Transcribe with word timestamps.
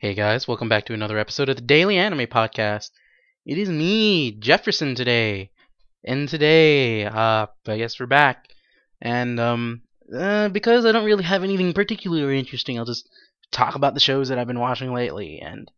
Hey 0.00 0.14
guys, 0.14 0.46
welcome 0.46 0.68
back 0.68 0.86
to 0.86 0.94
another 0.94 1.18
episode 1.18 1.48
of 1.48 1.56
the 1.56 1.62
Daily 1.62 1.98
Anime 1.98 2.28
Podcast. 2.28 2.90
It 3.44 3.58
is 3.58 3.68
me, 3.68 4.30
Jefferson, 4.30 4.94
today. 4.94 5.50
And 6.04 6.28
today, 6.28 7.04
uh, 7.04 7.48
I 7.66 7.78
guess 7.78 7.98
we're 7.98 8.06
back. 8.06 8.44
And, 9.02 9.40
um, 9.40 9.82
uh, 10.16 10.50
because 10.50 10.86
I 10.86 10.92
don't 10.92 11.04
really 11.04 11.24
have 11.24 11.42
anything 11.42 11.72
particularly 11.72 12.38
interesting, 12.38 12.78
I'll 12.78 12.84
just 12.84 13.08
talk 13.50 13.74
about 13.74 13.94
the 13.94 13.98
shows 13.98 14.28
that 14.28 14.38
I've 14.38 14.46
been 14.46 14.60
watching 14.60 14.94
lately. 14.94 15.40
And 15.40 15.68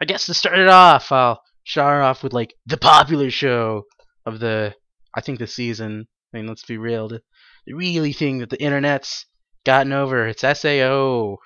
I 0.00 0.06
guess 0.06 0.24
to 0.26 0.32
start 0.32 0.58
it 0.58 0.68
off, 0.68 1.12
I'll 1.12 1.42
start 1.66 2.02
off 2.02 2.22
with, 2.22 2.32
like, 2.32 2.54
the 2.64 2.78
popular 2.78 3.30
show 3.30 3.82
of 4.24 4.40
the, 4.40 4.74
I 5.14 5.20
think, 5.20 5.40
the 5.40 5.46
season. 5.46 6.08
I 6.32 6.38
mean, 6.38 6.46
let's 6.46 6.64
be 6.64 6.78
real. 6.78 7.08
The, 7.08 7.20
the 7.66 7.74
really 7.74 8.14
thing 8.14 8.38
that 8.38 8.48
the 8.48 8.62
internet's 8.62 9.26
gotten 9.66 9.92
over, 9.92 10.26
it's 10.26 10.40
SAO. 10.40 11.36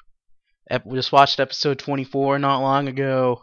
We 0.84 0.96
just 0.96 1.12
watched 1.12 1.40
episode 1.40 1.78
24 1.78 2.38
not 2.38 2.60
long 2.60 2.88
ago. 2.88 3.42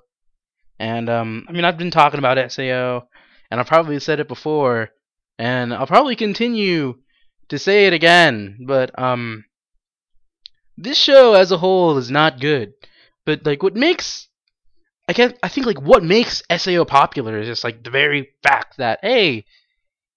And, 0.79 1.09
um, 1.09 1.45
I 1.47 1.51
mean, 1.51 1.65
I've 1.65 1.77
been 1.77 1.91
talking 1.91 2.19
about 2.19 2.51
SAO, 2.51 3.07
and 3.51 3.59
I've 3.59 3.67
probably 3.67 3.99
said 3.99 4.19
it 4.19 4.29
before, 4.29 4.91
and 5.37 5.73
I'll 5.73 5.87
probably 5.87 6.15
continue 6.15 6.95
to 7.49 7.59
say 7.59 7.87
it 7.87 7.93
again, 7.93 8.59
but, 8.65 8.97
um, 8.97 9.43
this 10.77 10.97
show 10.97 11.33
as 11.33 11.51
a 11.51 11.57
whole 11.57 11.97
is 11.97 12.09
not 12.09 12.39
good. 12.39 12.71
But, 13.25 13.45
like, 13.45 13.61
what 13.61 13.75
makes, 13.75 14.29
I 15.09 15.13
guess, 15.13 15.33
I 15.43 15.49
think, 15.49 15.67
like, 15.67 15.81
what 15.81 16.03
makes 16.03 16.41
SAO 16.49 16.85
popular 16.85 17.39
is 17.39 17.47
just, 17.47 17.65
like, 17.65 17.83
the 17.83 17.89
very 17.89 18.29
fact 18.41 18.77
that, 18.77 18.99
hey, 19.01 19.45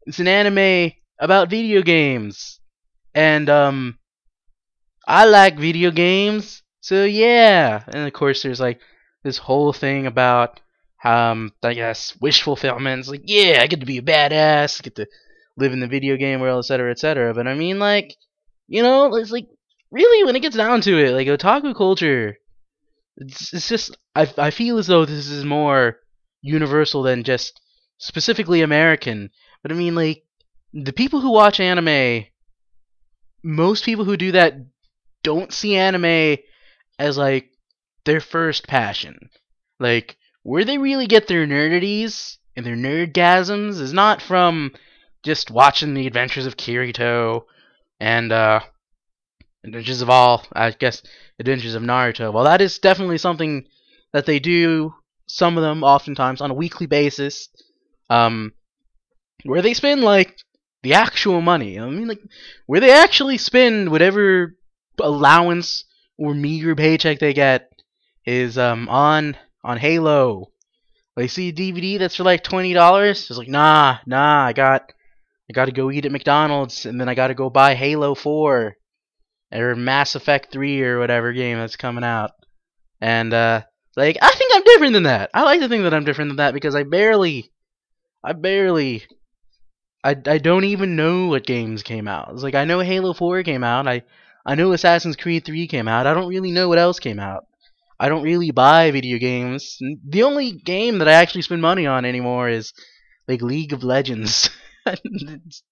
it's 0.06 0.20
an 0.20 0.28
anime 0.28 0.92
about 1.19 1.50
video 1.50 1.82
games. 1.82 2.60
And, 3.14 3.50
um, 3.50 3.98
I 5.06 5.24
like 5.24 5.58
video 5.58 5.91
games. 5.91 6.61
So 6.82 7.04
yeah, 7.04 7.84
and 7.86 8.09
of 8.09 8.12
course 8.12 8.42
there's 8.42 8.60
like 8.60 8.80
this 9.22 9.38
whole 9.38 9.72
thing 9.72 10.06
about 10.06 10.60
um 11.05 11.52
I 11.62 11.74
guess 11.74 12.14
wish 12.20 12.42
fulfillment. 12.42 13.00
It's 13.00 13.08
like 13.08 13.22
yeah, 13.25 13.61
I 13.62 13.69
get 13.69 13.80
to 13.80 13.86
be 13.86 13.98
a 13.98 14.02
badass, 14.02 14.83
get 14.83 14.97
to 14.97 15.06
live 15.56 15.72
in 15.72 15.78
the 15.78 15.86
video 15.86 16.16
game 16.16 16.41
world, 16.41 16.64
etc., 16.64 16.91
etc. 16.91 17.34
But 17.34 17.47
I 17.47 17.55
mean 17.55 17.78
like, 17.78 18.16
you 18.66 18.83
know, 18.83 19.14
it's 19.14 19.30
like 19.30 19.47
really 19.92 20.25
when 20.25 20.34
it 20.34 20.42
gets 20.42 20.56
down 20.56 20.80
to 20.83 20.98
it, 20.98 21.12
like 21.12 21.28
otaku 21.28 21.72
culture, 21.75 22.36
it's 23.16 23.55
it's 23.55 23.69
just 23.69 23.97
I 24.16 24.28
I 24.36 24.50
feel 24.50 24.78
as 24.78 24.88
though 24.88 25.05
this 25.05 25.28
is 25.28 25.44
more 25.44 26.00
universal 26.41 27.05
than 27.05 27.22
just 27.22 27.60
specifically 27.98 28.60
American. 28.60 29.30
But 29.62 29.70
I 29.70 29.77
mean 29.77 29.94
like 29.94 30.25
the 30.72 30.92
people 30.92 31.20
who 31.20 31.30
watch 31.30 31.60
anime, 31.60 32.25
most 33.44 33.84
people 33.84 34.05
who 34.05 34.16
do 34.16 34.33
that 34.33 34.55
don't 35.22 35.53
see 35.53 35.77
anime 35.77 36.38
as 36.98 37.16
like 37.16 37.50
their 38.04 38.20
first 38.20 38.66
passion. 38.66 39.30
Like 39.78 40.16
where 40.42 40.64
they 40.64 40.78
really 40.78 41.06
get 41.06 41.26
their 41.26 41.46
nerdities 41.46 42.38
and 42.56 42.66
their 42.66 42.76
nerdgasms 42.76 43.80
is 43.80 43.92
not 43.92 44.20
from 44.20 44.72
just 45.22 45.50
watching 45.50 45.94
the 45.94 46.06
adventures 46.06 46.46
of 46.46 46.56
Kirito 46.56 47.44
and 48.00 48.32
uh 48.32 48.60
Adventures 49.64 50.02
of 50.02 50.10
all 50.10 50.44
I 50.52 50.72
guess 50.72 51.02
Adventures 51.38 51.74
of 51.74 51.82
Naruto. 51.82 52.32
Well 52.32 52.44
that 52.44 52.60
is 52.60 52.78
definitely 52.78 53.18
something 53.18 53.66
that 54.12 54.26
they 54.26 54.40
do 54.40 54.94
some 55.28 55.56
of 55.56 55.62
them 55.62 55.84
oftentimes 55.84 56.40
on 56.40 56.50
a 56.50 56.54
weekly 56.54 56.86
basis. 56.86 57.48
Um 58.10 58.52
where 59.44 59.62
they 59.62 59.74
spend 59.74 60.02
like 60.02 60.36
the 60.82 60.94
actual 60.94 61.40
money. 61.40 61.78
I 61.78 61.88
mean 61.88 62.08
like 62.08 62.20
where 62.66 62.80
they 62.80 62.92
actually 62.92 63.38
spend 63.38 63.90
whatever 63.90 64.56
allowance 65.00 65.84
or 66.23 66.34
meager 66.34 66.77
paycheck 66.77 67.19
they 67.19 67.33
get 67.33 67.69
is 68.25 68.56
um 68.56 68.89
on 68.89 69.37
on 69.65 69.77
Halo. 69.77 70.51
They 71.17 71.28
see 71.28 71.48
a 71.48 71.53
DVD 71.53 71.98
that's 71.98 72.17
for 72.17 72.25
like 72.25 72.42
twenty 72.42 72.73
dollars. 72.73 73.28
It's 73.28 73.39
like 73.39 73.48
nah, 73.48 73.98
nah. 74.06 74.47
I 74.47 74.53
got 74.53 74.93
I 75.50 75.53
got 75.53 75.67
to 75.67 75.73
go 75.73 75.91
eat 75.91 76.06
at 76.06 76.12
McDonald's, 76.12 76.87
and 76.87 77.00
then 77.00 77.09
I 77.09 77.15
got 77.15 77.28
to 77.28 77.34
go 77.34 77.50
buy 77.50 77.75
Halo 77.75 78.15
Four 78.15 78.77
or 79.53 79.75
Mass 79.75 80.15
Effect 80.15 80.53
Three 80.53 80.82
or 80.82 80.99
whatever 80.99 81.32
game 81.32 81.59
that's 81.59 81.77
coming 81.77 82.05
out. 82.05 82.31
And 83.00 83.34
uh, 83.34 83.62
like 83.97 84.16
I 84.22 84.31
think 84.31 84.53
I'm 84.55 84.62
different 84.62 84.93
than 84.94 85.03
that. 85.03 85.31
I 85.34 85.43
like 85.43 85.61
to 85.61 85.69
think 85.69 85.82
that 85.82 85.94
I'm 85.94 86.05
different 86.05 86.31
than 86.31 86.37
that 86.37 86.55
because 86.55 86.75
I 86.75 86.84
barely, 86.84 87.50
I 88.22 88.32
barely, 88.32 89.03
I 90.05 90.11
I 90.11 90.38
don't 90.38 90.65
even 90.65 90.94
know 90.97 91.27
what 91.27 91.44
games 91.44 91.82
came 91.82 92.06
out. 92.06 92.31
It's 92.32 92.44
like 92.44 92.55
I 92.55 92.65
know 92.65 92.78
Halo 92.78 93.12
Four 93.12 93.43
came 93.43 93.65
out. 93.65 93.88
I 93.88 94.05
I 94.44 94.54
know 94.54 94.72
Assassin's 94.72 95.16
Creed 95.16 95.44
3 95.44 95.66
came 95.69 95.88
out. 95.88 96.06
I 96.06 96.14
don't 96.14 96.28
really 96.28 96.50
know 96.50 96.69
what 96.69 96.78
else 96.78 96.98
came 96.98 97.20
out. 97.20 97.47
I 97.98 98.08
don't 98.08 98.25
really 98.25 98.50
buy 98.50 98.91
video 98.91 99.19
games. 99.19 99.78
The 100.08 100.25
only 100.25 100.53
game 100.53 100.98
that 100.98 101.08
I 101.08 101.12
actually 101.12 101.42
spend 101.42 101.62
money 101.62 101.86
on 101.86 102.04
anymore 102.04 102.48
is 102.48 102.72
like 103.28 103.42
League 103.42 103.72
of 103.72 103.84
Legends. 103.84 104.50
it's, 104.86 105.62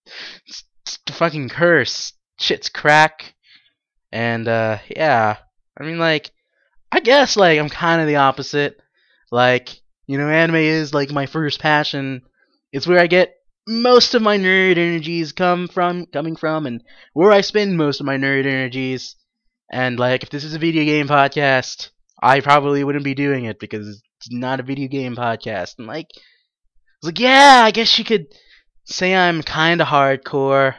it's, 0.46 0.64
it's 0.86 0.98
the 1.06 1.12
fucking 1.12 1.48
curse. 1.48 2.12
Shit's 2.38 2.68
crack. 2.68 3.34
And 4.12 4.46
uh 4.46 4.78
yeah, 4.88 5.38
I 5.78 5.84
mean 5.84 5.98
like 5.98 6.30
I 6.92 7.00
guess 7.00 7.36
like 7.36 7.58
I'm 7.58 7.68
kind 7.68 8.00
of 8.00 8.06
the 8.06 8.16
opposite. 8.16 8.80
Like, 9.32 9.80
you 10.06 10.18
know, 10.18 10.28
anime 10.28 10.56
is 10.56 10.94
like 10.94 11.10
my 11.10 11.26
first 11.26 11.60
passion. 11.60 12.22
It's 12.72 12.86
where 12.86 13.00
I 13.00 13.06
get 13.06 13.34
most 13.66 14.14
of 14.14 14.22
my 14.22 14.38
nerd 14.38 14.78
energies 14.78 15.32
come 15.32 15.68
from 15.68 16.06
coming 16.06 16.36
from 16.36 16.66
and 16.66 16.82
where 17.12 17.30
I 17.30 17.40
spend 17.40 17.76
most 17.76 18.00
of 18.00 18.06
my 18.06 18.16
nerd 18.16 18.46
energies. 18.46 19.16
And 19.70 19.98
like 19.98 20.22
if 20.22 20.30
this 20.30 20.44
is 20.44 20.54
a 20.54 20.58
video 20.58 20.84
game 20.84 21.08
podcast, 21.08 21.90
I 22.22 22.40
probably 22.40 22.82
wouldn't 22.84 23.04
be 23.04 23.14
doing 23.14 23.44
it 23.44 23.60
because 23.60 24.02
it's 24.18 24.32
not 24.32 24.60
a 24.60 24.64
video 24.64 24.88
game 24.88 25.16
podcast. 25.16 25.74
And 25.78 25.86
like 25.86 26.08
I 26.14 26.20
was 27.02 27.08
like, 27.08 27.20
yeah, 27.20 27.62
I 27.64 27.70
guess 27.70 27.98
you 27.98 28.04
could 28.04 28.26
say 28.84 29.14
I'm 29.14 29.42
kinda 29.42 29.84
hardcore. 29.84 30.74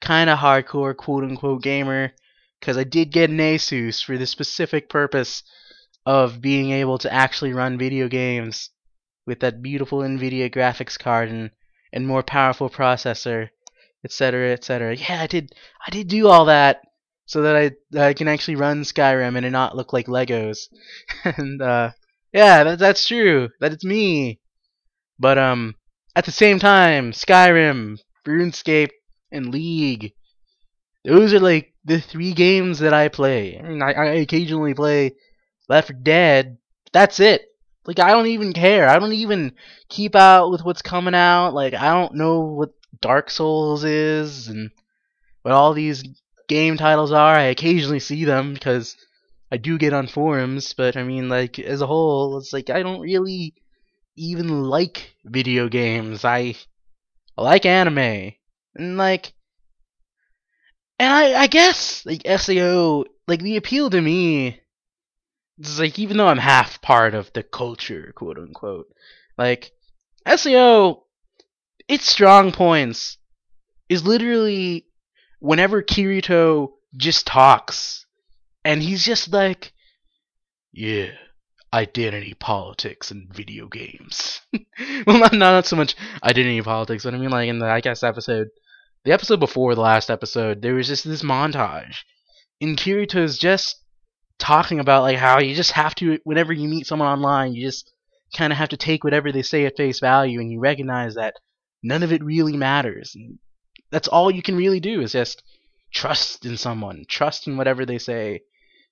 Kinda 0.00 0.36
hardcore 0.36 0.96
quote 0.96 1.24
unquote 1.24 1.62
gamer. 1.62 2.12
Because 2.60 2.78
I 2.78 2.84
did 2.84 3.12
get 3.12 3.28
an 3.28 3.38
Asus 3.38 4.02
for 4.02 4.16
the 4.16 4.26
specific 4.26 4.88
purpose 4.88 5.42
of 6.06 6.40
being 6.40 6.70
able 6.70 6.98
to 6.98 7.12
actually 7.12 7.52
run 7.52 7.78
video 7.78 8.08
games 8.08 8.70
with 9.26 9.40
that 9.40 9.62
beautiful 9.62 9.98
NVIDIA 9.98 10.50
graphics 10.50 10.98
card 10.98 11.28
and 11.28 11.50
and 11.94 12.06
more 12.06 12.24
powerful 12.24 12.68
processor, 12.68 13.48
etc., 14.04 14.52
etc. 14.52 14.96
Yeah, 14.96 15.22
I 15.22 15.26
did. 15.28 15.54
I 15.86 15.90
did 15.90 16.08
do 16.08 16.28
all 16.28 16.46
that 16.46 16.82
so 17.24 17.42
that 17.42 17.56
I 17.56 17.98
I 17.98 18.12
can 18.12 18.28
actually 18.28 18.56
run 18.56 18.82
Skyrim 18.82 19.36
and 19.36 19.46
it 19.46 19.50
not 19.50 19.76
look 19.76 19.92
like 19.92 20.08
Legos. 20.08 20.68
and 21.24 21.62
uh, 21.62 21.92
yeah, 22.32 22.64
that, 22.64 22.78
that's 22.80 23.06
true. 23.06 23.48
That 23.60 23.72
it's 23.72 23.84
me. 23.84 24.40
But 25.18 25.38
um, 25.38 25.76
at 26.16 26.24
the 26.24 26.32
same 26.32 26.58
time, 26.58 27.12
Skyrim, 27.12 27.98
RuneScape, 28.26 28.90
and 29.30 29.52
League. 29.52 30.12
Those 31.04 31.32
are 31.32 31.40
like 31.40 31.74
the 31.84 32.00
three 32.00 32.32
games 32.32 32.80
that 32.80 32.92
I 32.92 33.08
play. 33.08 33.58
I 33.58 33.62
mean, 33.62 33.82
I, 33.82 33.92
I 33.92 34.06
occasionally 34.14 34.74
play 34.74 35.12
Left 35.68 35.88
4 35.88 36.00
Dead. 36.02 36.58
That's 36.92 37.20
it. 37.20 37.42
Like 37.86 37.98
I 37.98 38.12
don't 38.12 38.26
even 38.26 38.52
care. 38.52 38.88
I 38.88 38.98
don't 38.98 39.12
even 39.12 39.52
keep 39.88 40.14
out 40.14 40.50
with 40.50 40.64
what's 40.64 40.82
coming 40.82 41.14
out. 41.14 41.50
Like 41.50 41.74
I 41.74 41.92
don't 41.92 42.14
know 42.14 42.40
what 42.40 42.70
Dark 43.00 43.30
Souls 43.30 43.84
is 43.84 44.48
and 44.48 44.70
what 45.42 45.52
all 45.52 45.74
these 45.74 46.02
game 46.48 46.76
titles 46.76 47.12
are. 47.12 47.34
I 47.34 47.44
occasionally 47.44 48.00
see 48.00 48.24
them 48.24 48.54
because 48.54 48.96
I 49.50 49.58
do 49.58 49.78
get 49.78 49.92
on 49.92 50.06
forums, 50.06 50.72
but 50.72 50.96
I 50.96 51.02
mean 51.04 51.28
like 51.28 51.58
as 51.58 51.80
a 51.80 51.86
whole, 51.86 52.38
it's 52.38 52.52
like 52.52 52.70
I 52.70 52.82
don't 52.82 53.00
really 53.00 53.54
even 54.16 54.64
like 54.64 55.14
video 55.24 55.68
games. 55.68 56.24
I, 56.24 56.56
I 57.36 57.42
like 57.42 57.66
anime. 57.66 58.32
And 58.76 58.96
like 58.96 59.32
and 60.98 61.12
I 61.12 61.42
I 61.42 61.46
guess 61.48 62.04
like 62.06 62.22
SAO 62.26 63.04
like 63.28 63.40
the 63.40 63.56
appeal 63.56 63.90
to 63.90 64.00
me 64.00 64.60
it's 65.58 65.78
like 65.78 65.98
even 65.98 66.16
though 66.16 66.28
I'm 66.28 66.38
half 66.38 66.80
part 66.82 67.14
of 67.14 67.32
the 67.32 67.42
culture, 67.42 68.12
quote 68.14 68.38
unquote, 68.38 68.88
like 69.38 69.72
SAO, 70.26 71.04
its 71.88 72.08
strong 72.08 72.52
points 72.52 73.18
is 73.88 74.04
literally 74.04 74.86
whenever 75.40 75.82
Kirito 75.82 76.72
just 76.96 77.26
talks, 77.26 78.06
and 78.64 78.82
he's 78.82 79.04
just 79.04 79.32
like, 79.32 79.72
yeah, 80.72 81.10
identity 81.72 82.34
politics 82.34 83.10
and 83.10 83.32
video 83.32 83.68
games. 83.68 84.40
well, 85.06 85.18
not 85.18 85.34
not 85.34 85.66
so 85.66 85.76
much 85.76 85.94
identity 86.22 86.62
politics, 86.62 87.04
but 87.04 87.14
I 87.14 87.18
mean 87.18 87.30
like 87.30 87.48
in 87.48 87.58
the 87.58 87.66
I 87.66 87.80
guess 87.80 88.02
episode, 88.02 88.48
the 89.04 89.12
episode 89.12 89.40
before 89.40 89.74
the 89.74 89.82
last 89.82 90.10
episode, 90.10 90.62
there 90.62 90.74
was 90.74 90.88
just 90.88 91.04
this 91.04 91.22
montage, 91.22 91.96
and 92.60 92.76
Kirito's 92.76 93.38
just 93.38 93.83
talking 94.38 94.80
about 94.80 95.02
like 95.02 95.16
how 95.16 95.38
you 95.38 95.54
just 95.54 95.72
have 95.72 95.94
to 95.94 96.18
whenever 96.24 96.52
you 96.52 96.68
meet 96.68 96.86
someone 96.86 97.08
online 97.08 97.54
you 97.54 97.64
just 97.64 97.92
kind 98.36 98.52
of 98.52 98.58
have 98.58 98.68
to 98.68 98.76
take 98.76 99.04
whatever 99.04 99.30
they 99.30 99.42
say 99.42 99.64
at 99.64 99.76
face 99.76 100.00
value 100.00 100.40
and 100.40 100.50
you 100.50 100.58
recognize 100.58 101.14
that 101.14 101.34
none 101.82 102.02
of 102.02 102.12
it 102.12 102.24
really 102.24 102.56
matters 102.56 103.12
and 103.14 103.38
that's 103.90 104.08
all 104.08 104.30
you 104.30 104.42
can 104.42 104.56
really 104.56 104.80
do 104.80 105.00
is 105.00 105.12
just 105.12 105.42
trust 105.92 106.44
in 106.44 106.56
someone 106.56 107.04
trust 107.08 107.46
in 107.46 107.56
whatever 107.56 107.86
they 107.86 107.98
say 107.98 108.40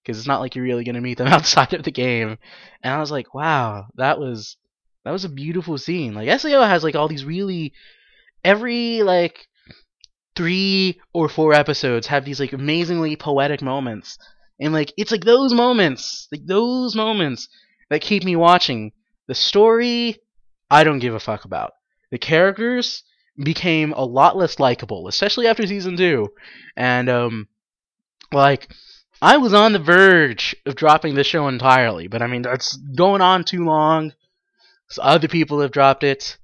because 0.02 0.18
it's 0.18 0.26
not 0.26 0.40
like 0.40 0.54
you're 0.54 0.64
really 0.64 0.84
gonna 0.84 1.00
meet 1.00 1.18
them 1.18 1.26
outside 1.32 1.72
of 1.74 1.82
the 1.82 1.90
game. 1.90 2.38
And 2.82 2.94
I 2.94 2.98
was 2.98 3.10
like, 3.10 3.34
wow, 3.34 3.86
that 3.96 4.18
was 4.18 4.56
that 5.04 5.10
was 5.10 5.24
a 5.24 5.30
beautiful 5.30 5.78
scene. 5.78 6.14
Like 6.14 6.40
SAO 6.40 6.64
has 6.64 6.84
like 6.84 6.94
all 6.94 7.08
these 7.08 7.24
really 7.24 7.72
every 8.44 9.02
like 9.02 9.46
three 10.34 11.00
or 11.12 11.28
four 11.28 11.52
episodes 11.52 12.06
have 12.06 12.24
these 12.24 12.40
like 12.40 12.52
amazingly 12.52 13.16
poetic 13.16 13.62
moments. 13.62 14.18
And 14.62 14.72
like 14.72 14.92
it's 14.96 15.10
like 15.10 15.24
those 15.24 15.52
moments, 15.52 16.28
like 16.30 16.46
those 16.46 16.94
moments 16.94 17.48
that 17.90 18.00
keep 18.00 18.22
me 18.22 18.36
watching. 18.36 18.92
The 19.26 19.34
story 19.34 20.18
I 20.70 20.84
don't 20.84 21.00
give 21.00 21.14
a 21.14 21.20
fuck 21.20 21.44
about. 21.44 21.72
The 22.12 22.18
characters 22.18 23.02
became 23.42 23.92
a 23.92 24.04
lot 24.04 24.36
less 24.36 24.60
likable, 24.60 25.08
especially 25.08 25.48
after 25.48 25.66
season 25.66 25.96
2. 25.96 26.28
And 26.76 27.08
um 27.08 27.48
like 28.32 28.72
I 29.20 29.38
was 29.38 29.52
on 29.52 29.72
the 29.72 29.80
verge 29.80 30.54
of 30.64 30.76
dropping 30.76 31.16
the 31.16 31.24
show 31.24 31.48
entirely, 31.48 32.06
but 32.06 32.22
I 32.22 32.28
mean 32.28 32.42
that's 32.42 32.76
going 32.76 33.20
on 33.20 33.42
too 33.42 33.64
long. 33.64 34.12
So 34.90 35.02
other 35.02 35.26
people 35.26 35.60
have 35.60 35.72
dropped 35.72 36.04
it. 36.04 36.38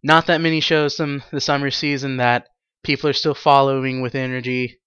Not 0.00 0.26
that 0.26 0.40
many 0.40 0.60
shows 0.60 0.94
from 0.94 1.24
the 1.32 1.40
summer 1.40 1.72
season 1.72 2.18
that 2.18 2.46
people 2.84 3.10
are 3.10 3.14
still 3.14 3.34
following 3.34 4.00
with 4.00 4.14
energy. 4.14 4.78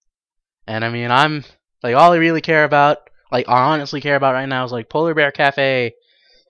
And 0.68 0.86
I 0.86 0.90
mean, 0.90 1.12
I'm 1.12 1.44
like 1.84 1.96
all 1.96 2.14
I 2.14 2.18
really 2.18 2.42
care 2.42 2.64
about, 2.64 3.10
like 3.32 3.48
I 3.48 3.74
honestly 3.74 4.02
care 4.02 4.16
about 4.16 4.34
right 4.34 4.48
now 4.48 4.66
is 4.66 4.72
like 4.72 4.90
Polar 4.90 5.14
Bear 5.14 5.32
Cafe 5.32 5.94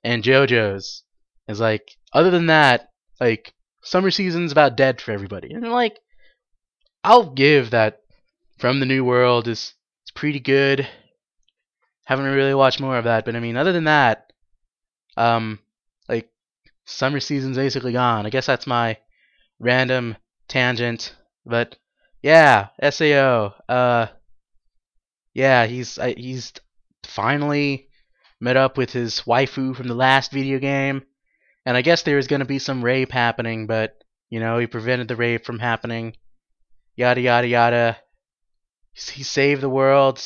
and 0.04 0.24
JoJo's. 0.24 1.04
Is 1.48 1.60
like 1.60 1.96
other 2.14 2.30
than 2.30 2.48
that, 2.48 2.90
like 3.22 3.54
summer 3.82 4.12
season's 4.12 4.52
about 4.52 4.76
dead 4.76 5.00
for 5.00 5.12
everybody. 5.12 5.54
And 5.54 5.70
like 5.72 5.98
I'll 7.04 7.30
give 7.30 7.72
that 7.72 8.02
From 8.58 8.80
the 8.80 8.86
New 8.86 9.06
World 9.06 9.48
is 9.48 9.74
it's 10.04 10.12
pretty 10.12 10.40
good. 10.40 10.88
Haven't 12.06 12.26
really 12.26 12.54
watched 12.54 12.82
more 12.82 12.98
of 12.98 13.06
that, 13.06 13.26
but 13.26 13.36
I 13.36 13.40
mean 13.40 13.58
other 13.58 13.72
than 13.72 13.86
that, 13.86 14.34
um 15.16 15.60
like 16.10 16.30
summer 16.86 17.20
season's 17.20 17.58
basically 17.58 17.94
gone. 17.94 18.26
I 18.26 18.30
guess 18.30 18.46
that's 18.46 18.68
my 18.68 18.98
random 19.60 20.18
tangent. 20.48 21.16
But 21.46 21.78
yeah, 22.22 22.68
Sao. 22.90 23.54
Uh, 23.70 24.08
yeah, 25.38 25.68
he's 25.68 26.00
uh, 26.00 26.14
he's 26.18 26.52
finally 27.04 27.90
met 28.42 28.58
up 28.58 28.76
with 28.76 28.92
his 28.92 29.22
waifu 29.22 29.76
from 29.76 29.88
the 29.88 29.94
last 29.94 30.32
video 30.32 30.58
game, 30.58 31.04
and 31.64 31.78
I 31.78 31.84
guess 31.84 32.02
there 32.02 32.16
was 32.16 32.26
gonna 32.26 32.44
be 32.44 32.58
some 32.58 32.84
rape 32.84 33.12
happening, 33.12 33.68
but 33.68 33.94
you 34.32 34.40
know 34.40 34.58
he 34.58 34.66
prevented 34.66 35.08
the 35.08 35.16
rape 35.16 35.46
from 35.46 35.60
happening. 35.60 36.16
Yada 36.96 37.22
yada 37.22 37.48
yada. 37.48 37.98
He 38.94 39.22
saved 39.22 39.62
the 39.62 39.70
world, 39.70 40.20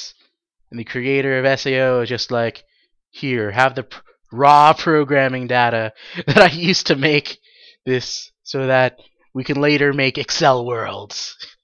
and 0.71 0.79
the 0.79 0.85
creator 0.85 1.37
of 1.37 1.59
Sao 1.59 1.99
is 1.99 2.07
just 2.07 2.31
like, 2.31 2.63
here, 3.09 3.51
have 3.51 3.75
the 3.75 3.83
pr- 3.83 3.99
raw 4.31 4.71
programming 4.71 5.47
data 5.47 5.91
that 6.25 6.37
I 6.37 6.55
used 6.55 6.87
to 6.87 6.95
make 6.95 7.37
this, 7.85 8.31
so 8.43 8.67
that 8.67 8.97
we 9.33 9.43
can 9.43 9.59
later 9.59 9.91
make 9.91 10.15
Accel 10.15 10.65
worlds. 10.65 11.35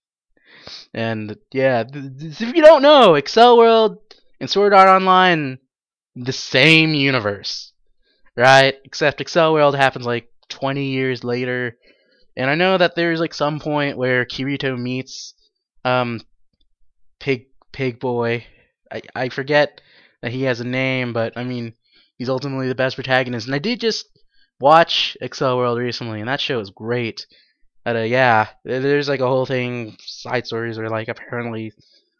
And 0.97 1.37
yeah, 1.53 1.83
if 1.93 2.41
you 2.55 2.63
don't 2.63 2.81
know, 2.81 3.11
Accel 3.11 3.55
World 3.55 3.99
and 4.39 4.49
Sword 4.49 4.73
Art 4.73 4.89
Online, 4.89 5.59
the 6.15 6.33
same 6.33 6.95
universe, 6.95 7.71
right? 8.35 8.73
Except 8.83 9.19
Accel 9.19 9.53
World 9.53 9.75
happens 9.75 10.07
like 10.07 10.27
20 10.49 10.85
years 10.85 11.23
later. 11.23 11.77
And 12.35 12.49
I 12.49 12.55
know 12.55 12.79
that 12.79 12.95
there's 12.95 13.19
like 13.19 13.35
some 13.35 13.59
point 13.59 13.99
where 13.99 14.25
Kirito 14.25 14.75
meets 14.75 15.35
um 15.85 16.19
Pig 17.19 17.45
Pig 17.71 17.99
Boy. 17.99 18.47
I 18.91 19.03
I 19.15 19.29
forget 19.29 19.79
that 20.23 20.31
he 20.31 20.43
has 20.43 20.61
a 20.61 20.67
name, 20.67 21.13
but 21.13 21.37
I 21.37 21.43
mean 21.43 21.73
he's 22.17 22.27
ultimately 22.27 22.69
the 22.69 22.73
best 22.73 22.95
protagonist. 22.95 23.45
And 23.45 23.53
I 23.53 23.59
did 23.59 23.79
just 23.79 24.07
watch 24.59 25.15
Accel 25.21 25.57
World 25.57 25.77
recently, 25.77 26.21
and 26.21 26.27
that 26.27 26.41
show 26.41 26.59
is 26.59 26.71
great. 26.71 27.27
Yeah, 27.95 28.47
there's 28.65 29.07
like 29.07 29.21
a 29.21 29.27
whole 29.27 29.45
thing, 29.45 29.95
side 29.99 30.45
stories 30.45 30.77
where 30.77 30.89
like 30.89 31.07
apparently, 31.07 31.71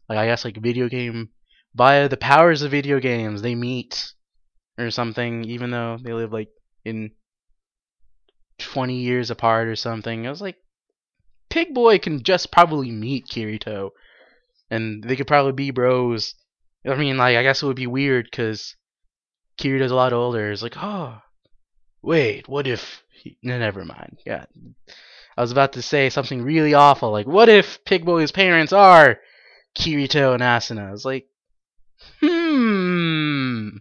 like 0.08 0.18
I 0.18 0.26
guess 0.26 0.46
like 0.46 0.58
video 0.58 0.88
game, 0.88 1.30
via 1.76 2.08
the 2.08 2.18
powers 2.18 2.62
of 2.62 2.72
video 2.72 3.00
games, 3.00 3.42
they 3.42 3.56
meet 3.56 4.14
or 4.78 4.92
something, 4.92 5.44
even 5.46 5.72
though 5.72 5.98
they 6.02 6.14
live 6.14 6.32
like 6.32 6.50
in 6.86 7.12
20 8.60 8.96
years 8.96 9.30
apart 9.30 9.68
or 9.68 9.76
something. 9.76 10.26
I 10.26 10.30
was 10.30 10.42
like, 10.42 10.56
Pig 11.50 11.74
Boy 11.74 12.00
can 12.00 12.24
just 12.24 12.52
probably 12.52 12.92
meet 12.92 13.28
Kirito, 13.28 13.90
and 14.70 15.04
they 15.04 15.16
could 15.16 15.28
probably 15.28 15.54
be 15.54 15.72
bros. 15.72 16.36
I 16.86 16.96
mean, 16.96 17.18
like 17.18 17.36
I 17.36 17.44
guess 17.44 17.62
it 17.62 17.66
would 17.66 17.76
be 17.76 17.88
weird 17.88 18.28
because 18.32 18.76
Kirito's 19.60 19.92
a 19.92 19.96
lot 19.96 20.14
older. 20.14 20.52
It's 20.52 20.62
like, 20.62 20.78
oh, 20.78 21.18
wait, 22.02 22.48
what 22.48 22.68
if? 22.68 23.04
He... 23.12 23.38
No, 23.44 23.60
never 23.60 23.84
mind. 23.84 24.20
Yeah, 24.26 24.46
I 25.38 25.42
was 25.42 25.52
about 25.52 25.74
to 25.74 25.82
say 25.82 26.10
something 26.10 26.42
really 26.42 26.74
awful, 26.74 27.12
like, 27.12 27.28
what 27.28 27.48
if 27.48 27.84
Pigboy's 27.86 28.32
parents 28.32 28.74
are 28.74 29.20
Kirito 29.78 30.34
and 30.34 30.42
Asuna? 30.42 30.88
I 30.88 30.92
was 30.92 31.06
like, 31.06 31.28
hmm. 32.20 33.78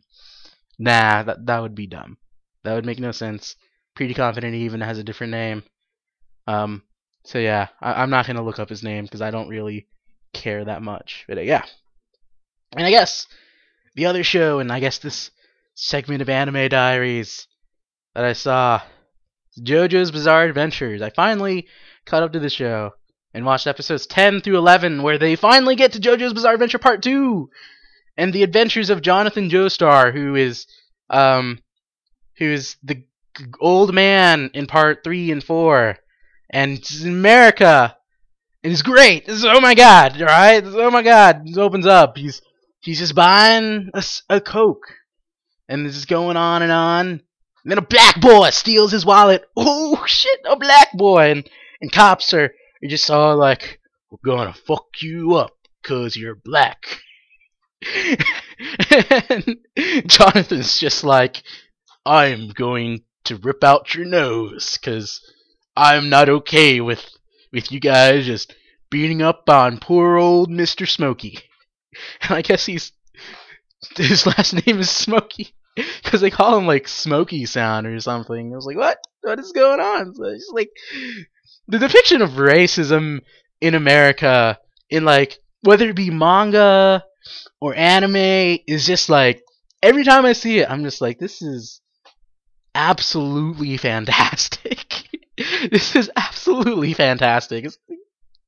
Nah, 0.79 1.23
that, 1.23 1.47
that 1.47 1.62
would 1.62 1.75
be 1.75 1.87
dumb. 1.87 2.19
That 2.64 2.75
would 2.75 2.85
make 2.85 2.99
no 2.99 3.12
sense. 3.12 3.56
Pretty 3.94 4.12
confident 4.12 4.55
he 4.55 4.64
even 4.64 4.82
has 4.82 4.99
a 4.99 5.05
different 5.05 5.31
name. 5.31 5.62
Um, 6.47 6.82
so 7.25 7.38
yeah, 7.38 7.69
I, 7.81 8.03
am 8.03 8.11
not 8.11 8.26
gonna 8.26 8.43
look 8.43 8.58
up 8.58 8.69
his 8.69 8.82
name 8.82 9.05
because 9.05 9.23
I 9.23 9.31
don't 9.31 9.49
really 9.49 9.87
care 10.35 10.64
that 10.64 10.82
much. 10.82 11.25
But 11.26 11.38
uh, 11.38 11.43
yeah, 11.43 11.64
and 12.76 12.87
I 12.87 12.91
guess 12.91 13.26
the 13.94 14.06
other 14.06 14.23
show, 14.23 14.58
and 14.58 14.70
I 14.70 14.81
guess 14.81 14.99
this 14.99 15.31
segment 15.75 16.23
of 16.23 16.29
Anime 16.29 16.69
Diaries 16.69 17.47
that 18.14 18.25
I 18.25 18.32
saw 18.35 18.82
JoJo's 19.61 20.11
Bizarre 20.11 20.44
Adventures. 20.44 21.03
I 21.03 21.11
finally 21.11 21.67
caught 22.05 22.23
up 22.23 22.32
to 22.32 22.38
the 22.38 22.50
show 22.50 22.93
and 23.35 23.44
watched 23.44 23.67
episodes 23.67 24.06
10 24.06 24.41
through 24.41 24.58
11, 24.58 25.03
where 25.03 25.19
they 25.19 25.37
finally 25.37 25.76
get 25.76 25.93
to 25.93 26.00
JoJo's 26.00 26.35
Bizarre 26.35 26.55
Adventure 26.55 26.79
Part 26.79 27.03
2 27.03 27.50
and 28.17 28.32
the 28.32 28.43
adventures 28.43 28.91
of 28.91 29.03
Jonathan 29.03 29.50
Joestar, 29.50 30.12
who 30.12 30.35
is, 30.35 30.67
um, 31.11 31.58
who's 32.38 32.76
the 32.82 33.03
old 33.61 33.94
man 33.94 34.50
in 34.55 34.67
Part 34.67 35.05
3 35.05 35.32
and 35.32 35.44
4, 35.44 35.99
and 36.50 36.79
it's 36.79 37.03
in 37.03 37.11
America. 37.11 37.97
And 38.62 38.73
it's 38.73 38.82
great. 38.82 39.25
It's, 39.29 39.44
oh 39.44 39.61
my 39.61 39.75
god, 39.75 40.20
right? 40.20 40.62
Oh 40.64 40.91
my 40.91 41.03
god. 41.03 41.43
He 41.44 41.56
opens 41.56 41.87
up. 41.87 42.17
He's 42.17 42.43
he's 42.81 42.99
just 42.99 43.14
buying 43.14 43.91
a, 43.94 44.03
a 44.29 44.41
Coke. 44.41 44.93
And 45.69 45.85
this 45.85 45.97
is 45.97 46.05
going 46.05 46.37
on 46.37 46.62
and 46.62 46.73
on. 46.73 47.20
And 47.67 47.73
then 47.73 47.79
a 47.79 47.83
black 47.83 48.20
boy 48.20 48.51
steals 48.51 48.93
his 48.93 49.05
wallet. 49.05 49.44
Oh 49.56 50.05
shit, 50.06 50.39
a 50.49 50.55
black 50.55 50.93
boy. 50.93 51.32
And, 51.32 51.51
and 51.81 51.91
cops 51.91 52.32
are, 52.32 52.44
are 52.85 52.89
just 52.89 53.11
all 53.11 53.37
like, 53.37 53.81
we're 54.08 54.19
gonna 54.25 54.55
fuck 54.55 54.87
you 55.03 55.35
up 55.35 55.51
because 55.82 56.17
you're 56.17 56.37
black. 56.37 57.01
and 59.31 59.56
Jonathan's 60.06 60.79
just 60.79 61.03
like, 61.03 61.43
I'm 62.05 62.51
going 62.51 63.03
to 63.25 63.35
rip 63.35 63.65
out 63.65 63.96
your 63.96 64.06
nose 64.06 64.79
because 64.81 65.20
I'm 65.75 66.08
not 66.08 66.29
okay 66.29 66.81
with 66.81 67.05
with 67.53 67.73
you 67.73 67.81
guys 67.81 68.27
just 68.27 68.55
beating 68.93 69.23
up 69.23 69.51
on 69.51 69.79
poor 69.79 70.19
old 70.19 70.51
Mr. 70.51 70.89
Smokey. 70.89 71.41
And 72.23 72.31
I 72.31 72.43
guess 72.43 72.65
he's 72.65 72.93
his 73.96 74.25
last 74.25 74.53
name 74.65 74.79
is 74.79 74.89
Smokey 74.89 75.56
because 76.03 76.21
they 76.21 76.31
call 76.31 76.59
him 76.59 76.67
like 76.67 76.89
Smoky 76.89 77.47
Sound 77.47 77.87
or 77.87 78.01
something. 78.01 78.53
I 78.53 78.56
was 78.56 78.67
like, 78.67 78.77
what? 78.77 78.99
What 79.23 79.39
is 79.39 79.53
going 79.53 79.81
on? 79.81 80.15
So 80.15 80.25
it's 80.25 80.51
like 80.53 80.71
the 81.69 81.79
depiction 81.79 82.23
of 82.23 82.31
racism 82.33 83.21
in 83.61 83.75
America 83.75 84.59
in 84.91 85.05
like 85.05 85.39
whether 85.63 85.89
it 85.89 85.97
be 85.97 86.11
manga 86.11 87.05
or 87.61 87.75
anime 87.75 88.59
is 88.67 88.87
just 88.87 89.09
like 89.09 89.43
every 89.83 90.05
time 90.05 90.25
I 90.25 90.33
see 90.33 90.59
it, 90.61 90.71
I'm 90.71 90.85
just 90.85 91.01
like, 91.01 91.19
this 91.19 91.43
is 91.43 91.81
absolutely 92.75 93.77
fantastic. 93.77 95.09
this 95.71 95.97
is 95.97 96.11
absolutely 96.17 96.93
fantastic. 96.93 97.65
It's 97.65 97.79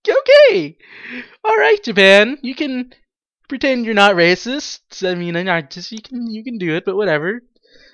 okay, 0.09 0.77
all 1.45 1.57
right, 1.57 1.83
Japan, 1.83 2.39
you 2.43 2.55
can 2.55 2.93
pretend 3.49 3.85
you're 3.85 3.95
not 3.95 4.14
racist. 4.14 5.09
I 5.09 5.14
mean, 5.14 5.37
I'm 5.37 5.69
just 5.69 5.90
you 5.90 6.02
can 6.02 6.31
you 6.31 6.45
can 6.45 6.59
do 6.59 6.75
it, 6.76 6.85
but 6.85 6.97
whatever. 6.97 7.43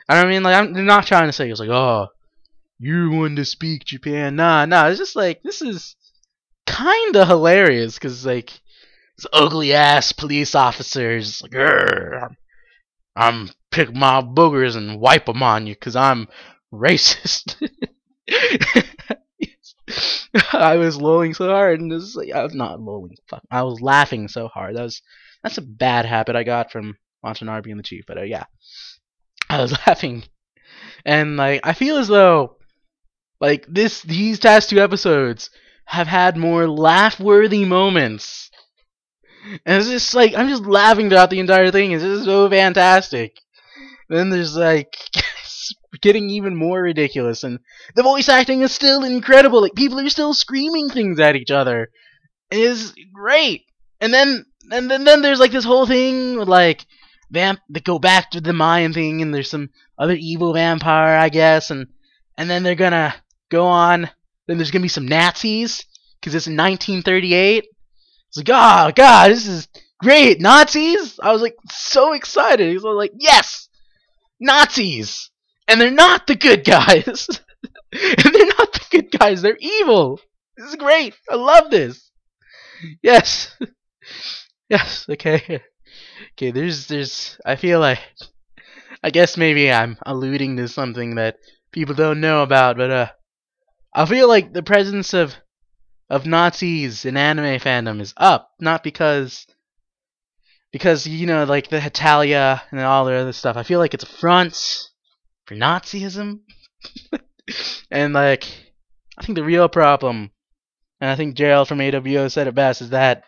I 0.08 0.25
mean, 0.26 0.42
like 0.42 0.56
I'm 0.56 0.84
not 0.84 1.06
trying 1.06 1.26
to 1.26 1.32
say 1.32 1.50
it's 1.50 1.61
like, 1.61 1.70
oh, 1.70 2.08
you're 2.78 3.11
one 3.11 3.37
to 3.37 3.44
speak 3.44 3.84
Japan. 3.84 4.37
Nah, 4.37 4.66
nah. 4.66 4.88
It's 4.88 4.99
just 4.99 5.16
like 5.16 5.42
this 5.42 5.62
is 5.62 5.96
kind 6.66 7.16
of 7.16 7.28
hilarious 7.28 7.94
because 7.94 8.26
like 8.26 8.50
this 9.16 9.26
ugly 9.32 9.73
ass 9.73 10.12
police 10.12 10.54
officers 10.54 11.42
like, 11.42 11.54
I'm, 11.54 12.37
I'm 13.16 13.50
pick 13.70 13.94
my 13.94 14.23
boogers 14.23 14.76
and 14.76 15.00
wipe 15.00 15.26
them 15.26 15.42
on 15.42 15.66
you 15.66 15.75
because 15.75 15.96
I'm 15.96 16.28
racist. 16.73 17.56
I 20.52 20.76
was 20.76 20.96
lolling 20.96 21.34
so 21.34 21.49
hard, 21.49 21.80
and 21.80 21.92
this 21.92 22.16
like 22.16 22.32
I 22.32 22.42
was 22.42 22.54
not 22.54 22.80
lolling. 22.80 23.16
Fuck, 23.28 23.42
I 23.50 23.62
was 23.62 23.80
laughing 23.80 24.28
so 24.28 24.49
hard. 24.49 24.76
That 24.76 24.82
was 24.82 25.00
that's 25.44 25.58
a 25.58 25.62
bad 25.62 26.06
habit 26.06 26.34
I 26.34 26.42
got 26.42 26.72
from 26.72 26.96
Arby 27.22 27.70
and 27.70 27.78
the 27.78 27.84
Chief. 27.84 28.04
But 28.06 28.18
uh, 28.18 28.22
yeah, 28.22 28.44
I 29.48 29.60
was 29.60 29.72
laughing, 29.86 30.24
and 31.04 31.36
like 31.36 31.60
I 31.62 31.74
feel 31.74 31.98
as 31.98 32.08
though 32.08 32.56
like 33.40 33.66
this 33.68 34.02
these 34.02 34.40
past 34.40 34.70
two 34.70 34.80
episodes 34.80 35.50
have 35.84 36.06
had 36.06 36.36
more 36.36 36.66
laugh-worthy 36.66 37.66
moments. 37.66 38.50
And 39.66 39.78
it's 39.78 39.90
just 39.90 40.14
like 40.14 40.34
I'm 40.34 40.48
just 40.48 40.64
laughing 40.64 41.10
throughout 41.10 41.28
the 41.28 41.40
entire 41.40 41.70
thing. 41.70 41.92
It's 41.92 42.02
just 42.02 42.24
so 42.24 42.48
fantastic. 42.48 43.36
Then 44.08 44.30
there's 44.30 44.56
like 44.56 44.96
getting 46.00 46.30
even 46.30 46.56
more 46.56 46.80
ridiculous, 46.80 47.44
and 47.44 47.58
the 47.94 48.02
voice 48.02 48.30
acting 48.30 48.62
is 48.62 48.72
still 48.72 49.04
incredible. 49.04 49.60
Like 49.60 49.74
people 49.74 50.00
are 50.00 50.08
still 50.08 50.32
screaming 50.32 50.88
things 50.88 51.20
at 51.20 51.36
each 51.36 51.50
other. 51.50 51.90
It 52.50 52.60
is 52.60 52.94
great. 53.12 53.64
And 54.00 54.12
then 54.12 54.46
and 54.71 54.90
then, 54.90 55.04
then 55.04 55.23
there's 55.23 55.40
like 55.40 55.52
this 55.52 55.64
whole 55.64 55.87
thing 55.87 56.38
with 56.38 56.49
like 56.49 56.87
vamp 57.30 57.61
that 57.71 57.85
go 57.85 57.99
back 57.99 58.30
to 58.30 58.40
the 58.40 58.52
Mayan 58.52 58.92
thing, 58.92 59.23
and 59.23 59.35
there's 59.35 59.50
some 59.50 59.71
other 59.99 60.14
evil 60.14 60.52
vampire, 60.52 61.16
I 61.16 61.28
guess, 61.28 61.71
and 61.71 61.88
and 62.37 62.49
then 62.49 62.62
they're 62.62 62.75
gonna 62.75 63.14
go 63.50 63.66
on. 63.66 64.11
Then 64.47 64.59
there's 64.59 64.71
gonna 64.71 64.83
be 64.83 64.88
some 64.88 65.09
Nazis 65.09 65.85
because 66.21 66.35
it's 66.35 66.47
1938. 66.47 67.64
It's 68.28 68.37
like, 68.37 68.49
oh 68.50 68.92
god, 68.94 69.30
this 69.30 69.47
is 69.47 69.68
great, 70.00 70.40
Nazis! 70.40 71.18
I 71.23 71.33
was 71.33 71.42
like 71.42 71.56
so 71.71 72.12
excited. 72.12 72.71
I 72.71 72.75
was 72.75 72.85
like, 72.85 73.12
yes, 73.18 73.68
Nazis, 74.40 75.30
and 75.68 75.80
they're 75.80 75.90
not 75.90 76.26
the 76.26 76.37
good 76.37 76.64
guys, 76.64 77.28
and 77.92 78.35
they're 78.35 78.47
not 78.59 78.73
the 78.73 78.87
good 78.90 79.11
guys. 79.11 79.42
They're 79.42 79.59
evil. 79.61 80.21
This 80.56 80.68
is 80.68 80.76
great. 80.76 81.14
I 81.30 81.35
love 81.35 81.71
this. 81.71 82.11
Yes. 83.02 83.56
Yes, 84.68 85.06
okay. 85.09 85.62
Okay, 86.33 86.50
there's 86.50 86.88
there's 86.88 87.38
I 87.47 87.56
feel 87.56 87.80
like 87.80 88.00
I 89.04 89.11
guess 89.11 89.37
maybe 89.37 89.71
I'm 89.71 89.97
alluding 90.04 90.56
to 90.56 90.66
something 90.66 91.14
that 91.14 91.38
people 91.71 91.94
don't 91.94 92.21
know 92.21 92.42
about, 92.42 92.76
but 92.76 92.90
uh 92.90 93.11
I 93.94 94.06
feel 94.06 94.28
like 94.28 94.52
the 94.52 94.62
presence 94.62 95.14
of 95.14 95.37
of 96.11 96.26
Nazis 96.26 97.04
in 97.04 97.16
anime 97.16 97.61
fandom 97.61 98.00
is 98.00 98.14
up, 98.18 98.52
not 98.61 98.85
because 98.85 99.47
because 100.73 101.06
you 101.06 101.26
know 101.26 101.44
like 101.44 101.68
the 101.68 101.80
Hetalia 101.80 102.62
and 102.71 102.80
all 102.80 103.04
the 103.04 103.12
other 103.14 103.33
stuff. 103.33 103.56
I 103.56 103.62
feel 103.62 103.78
like 103.78 103.94
it's 103.94 104.04
a 104.04 104.18
front 104.18 104.88
for 105.47 105.54
Nazism. 105.54 106.40
and 107.90 108.12
like 108.12 108.47
I 109.18 109.23
think 109.25 109.37
the 109.37 109.44
real 109.44 109.68
problem 109.68 110.30
and 111.00 111.11
I 111.11 111.16
think 111.16 111.37
Gerald 111.37 111.68
from 111.68 111.80
AWO 111.80 112.28
said 112.30 112.49
it 112.49 112.54
best 112.56 112.83
is 112.83 112.90
that 112.90 113.25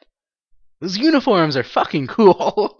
those 0.86 0.96
uniforms 0.96 1.56
are 1.56 1.64
fucking 1.64 2.06
cool. 2.06 2.78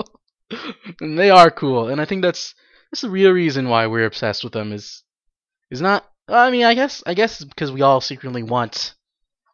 and 1.00 1.18
they 1.18 1.28
are 1.28 1.50
cool, 1.50 1.88
and 1.88 2.00
I 2.00 2.04
think 2.04 2.22
that's 2.22 2.54
that's 2.90 3.00
the 3.00 3.10
real 3.10 3.32
reason 3.32 3.68
why 3.68 3.88
we're 3.88 4.06
obsessed 4.06 4.44
with 4.44 4.52
them 4.52 4.72
is 4.72 5.02
is 5.72 5.80
not 5.80 6.08
I 6.28 6.50
mean, 6.50 6.64
I 6.64 6.74
guess 6.74 7.02
I 7.04 7.14
guess 7.14 7.40
it's 7.40 7.48
because 7.48 7.72
we 7.72 7.82
all 7.82 8.00
secretly 8.00 8.44
want 8.44 8.94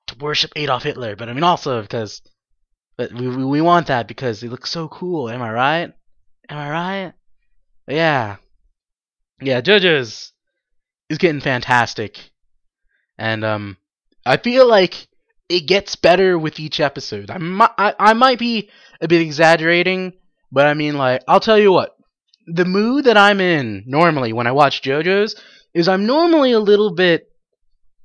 to 0.09 0.19
worship 0.19 0.53
Adolf 0.55 0.83
Hitler, 0.83 1.17
but 1.17 1.31
I 1.31 1.33
mean 1.33 1.45
also 1.45 1.81
because 1.81 2.21
but 2.99 3.11
we 3.15 3.27
we 3.29 3.63
want 3.63 3.87
that 3.87 4.07
because 4.07 4.41
they 4.41 4.49
look 4.49 4.67
so 4.67 4.87
cool. 4.89 5.31
Am 5.31 5.41
I 5.41 5.51
right? 5.51 5.93
Am 6.51 6.59
I 6.59 6.71
right? 6.71 7.13
Yeah, 7.89 8.37
yeah. 9.41 9.63
JoJo's 9.63 10.33
is 11.09 11.19
getting 11.19 11.41
fantastic, 11.41 12.33
and 13.17 13.45
um, 13.45 13.79
I 14.27 14.37
feel 14.37 14.69
like 14.69 15.09
it 15.53 15.67
gets 15.67 15.97
better 15.97 16.39
with 16.39 16.59
each 16.59 16.81
episode. 16.81 17.31
I 17.31 17.37
might, 17.37 17.71
I, 17.77 17.95
I 17.99 18.13
might 18.15 18.39
be 18.39 18.71
a 19.03 19.07
bit 19.07 19.21
exaggerating, 19.21 20.15
but 20.51 20.67
I 20.67 20.73
mean, 20.73 20.97
like, 20.97 21.23
I'll 21.29 21.41
tell 21.41 21.59
you 21.59 21.71
what. 21.71 21.95
The 22.47 22.65
mood 22.65 23.05
that 23.05 23.19
I'm 23.19 23.41
in 23.41 23.85
normally 23.87 24.33
when 24.33 24.47
I 24.47 24.53
watch 24.53 24.83
JoJo's 24.83 25.41
is 25.75 25.89
I'm 25.89 26.07
normally 26.07 26.53
a 26.53 26.59
little 26.59 26.95
bit, 26.95 27.31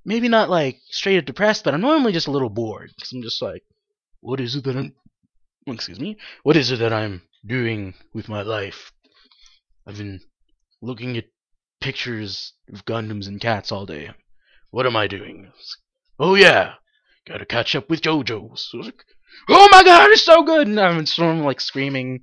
maybe 0.03 0.27
not 0.27 0.49
like 0.49 0.79
straight 0.89 1.19
up 1.19 1.25
depressed, 1.25 1.63
but 1.63 1.73
I'm 1.73 1.81
normally 1.81 2.11
just 2.11 2.27
a 2.27 2.31
little 2.31 2.49
bored 2.49 2.91
because 2.93 3.13
I'm 3.13 3.23
just 3.23 3.41
like, 3.41 3.63
what 4.19 4.41
is 4.41 4.55
it 4.55 4.65
that 4.65 4.75
I'm, 4.75 4.93
excuse 5.67 6.01
me, 6.01 6.17
what 6.43 6.57
is 6.57 6.69
it 6.71 6.79
that 6.79 6.91
I'm 6.91 7.21
doing 7.45 7.93
with 8.13 8.27
my 8.27 8.41
life? 8.41 8.91
I've 9.87 9.97
been 9.97 10.19
looking 10.81 11.15
at 11.17 11.25
pictures 11.79 12.51
of 12.73 12.83
Gundams 12.83 13.27
and 13.27 13.39
cats 13.39 13.71
all 13.71 13.85
day. 13.85 14.11
What 14.71 14.85
am 14.85 14.97
I 14.97 15.07
doing? 15.07 15.49
Oh 16.19 16.35
yeah, 16.35 16.73
gotta 17.27 17.45
catch 17.45 17.75
up 17.75 17.89
with 17.89 18.01
JoJo's. 18.01 18.71
Like, 18.73 19.03
oh 19.49 19.67
my 19.71 19.83
god, 19.83 20.11
it's 20.11 20.23
so 20.23 20.43
good! 20.43 20.67
And 20.67 20.79
I'm 20.79 20.99
in 20.99 21.05
Storm 21.05 21.43
like 21.43 21.61
screaming 21.61 22.21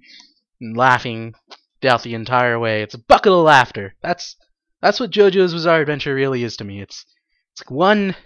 and 0.61 0.77
laughing 0.77 1.35
throughout 1.81 2.03
the 2.03 2.15
entire 2.15 2.59
way. 2.59 2.83
It's 2.83 2.95
a 2.95 2.99
bucket 2.99 3.33
of 3.33 3.45
laughter. 3.45 3.95
That's 4.03 4.37
that's 4.81 5.01
what 5.01 5.11
JoJo's 5.11 5.53
Bizarre 5.53 5.81
Adventure 5.81 6.15
really 6.15 6.45
is 6.45 6.57
to 6.59 6.65
me. 6.65 6.81
It's 6.81 7.05
it's 7.53 7.63
like 7.63 7.71
one 7.71 8.17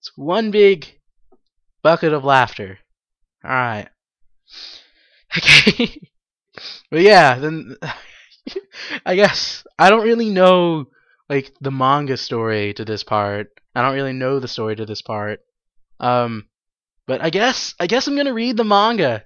it's 0.00 0.12
one 0.16 0.50
big 0.50 0.86
bucket 1.82 2.12
of 2.12 2.24
laughter. 2.24 2.78
All 3.44 3.50
right. 3.50 3.88
Okay. 5.36 6.00
but 6.90 7.02
yeah, 7.02 7.38
then 7.38 7.76
I 9.06 9.16
guess 9.16 9.66
I 9.78 9.90
don't 9.90 10.04
really 10.04 10.30
know 10.30 10.86
like 11.28 11.52
the 11.60 11.70
manga 11.70 12.16
story 12.16 12.72
to 12.74 12.84
this 12.84 13.02
part. 13.02 13.48
I 13.74 13.82
don't 13.82 13.94
really 13.94 14.12
know 14.14 14.38
the 14.38 14.48
story 14.48 14.76
to 14.76 14.86
this 14.86 15.02
part. 15.02 15.40
Um, 16.00 16.48
but 17.06 17.22
I 17.22 17.30
guess 17.30 17.74
I 17.78 17.86
guess 17.86 18.06
I'm 18.06 18.16
gonna 18.16 18.34
read 18.34 18.56
the 18.56 18.64
manga. 18.64 19.24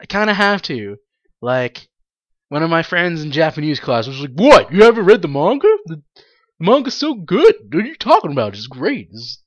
I 0.00 0.06
kind 0.06 0.30
of 0.30 0.36
have 0.36 0.62
to. 0.62 0.96
Like, 1.40 1.88
one 2.48 2.62
of 2.62 2.70
my 2.70 2.82
friends 2.82 3.22
in 3.22 3.32
Japanese 3.32 3.80
class 3.80 4.06
was 4.06 4.20
like, 4.20 4.32
"What? 4.34 4.72
You 4.72 4.84
haven't 4.84 5.04
read 5.04 5.22
the 5.22 5.28
manga? 5.28 5.68
The, 5.86 6.02
the 6.58 6.64
manga's 6.64 6.94
so 6.94 7.14
good. 7.14 7.54
What 7.70 7.84
are 7.84 7.86
you 7.86 7.96
talking 7.96 8.32
about? 8.32 8.54
It's 8.54 8.66
great." 8.66 9.08
It's, 9.12 9.42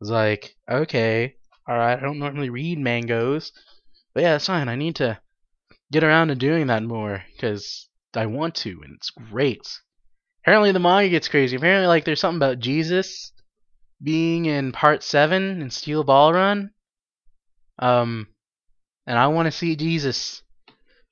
it's 0.00 0.10
like, 0.10 0.54
okay, 0.70 1.34
all 1.68 1.76
right. 1.76 1.98
I 1.98 2.00
don't 2.00 2.18
normally 2.18 2.50
read 2.50 2.78
mangoes, 2.78 3.52
but 4.14 4.22
yeah, 4.22 4.32
that's 4.32 4.46
fine. 4.46 4.68
I 4.68 4.76
need 4.76 4.96
to 4.96 5.18
get 5.90 6.04
around 6.04 6.28
to 6.28 6.34
doing 6.34 6.68
that 6.68 6.82
more 6.82 7.24
because 7.34 7.88
I 8.14 8.26
want 8.26 8.54
to, 8.56 8.80
and 8.84 8.94
it's 8.94 9.10
great. 9.10 9.66
Apparently, 10.44 10.72
the 10.72 10.78
manga 10.78 11.08
gets 11.10 11.28
crazy. 11.28 11.56
Apparently, 11.56 11.88
like, 11.88 12.04
there's 12.04 12.20
something 12.20 12.38
about 12.38 12.60
Jesus 12.60 13.32
being 14.02 14.46
in 14.46 14.72
part 14.72 15.02
seven 15.02 15.60
in 15.62 15.70
Steel 15.70 16.04
Ball 16.04 16.32
Run. 16.32 16.70
Um, 17.78 18.28
and 19.06 19.18
I 19.18 19.28
want 19.28 19.46
to 19.46 19.52
see 19.52 19.76
Jesus. 19.76 20.42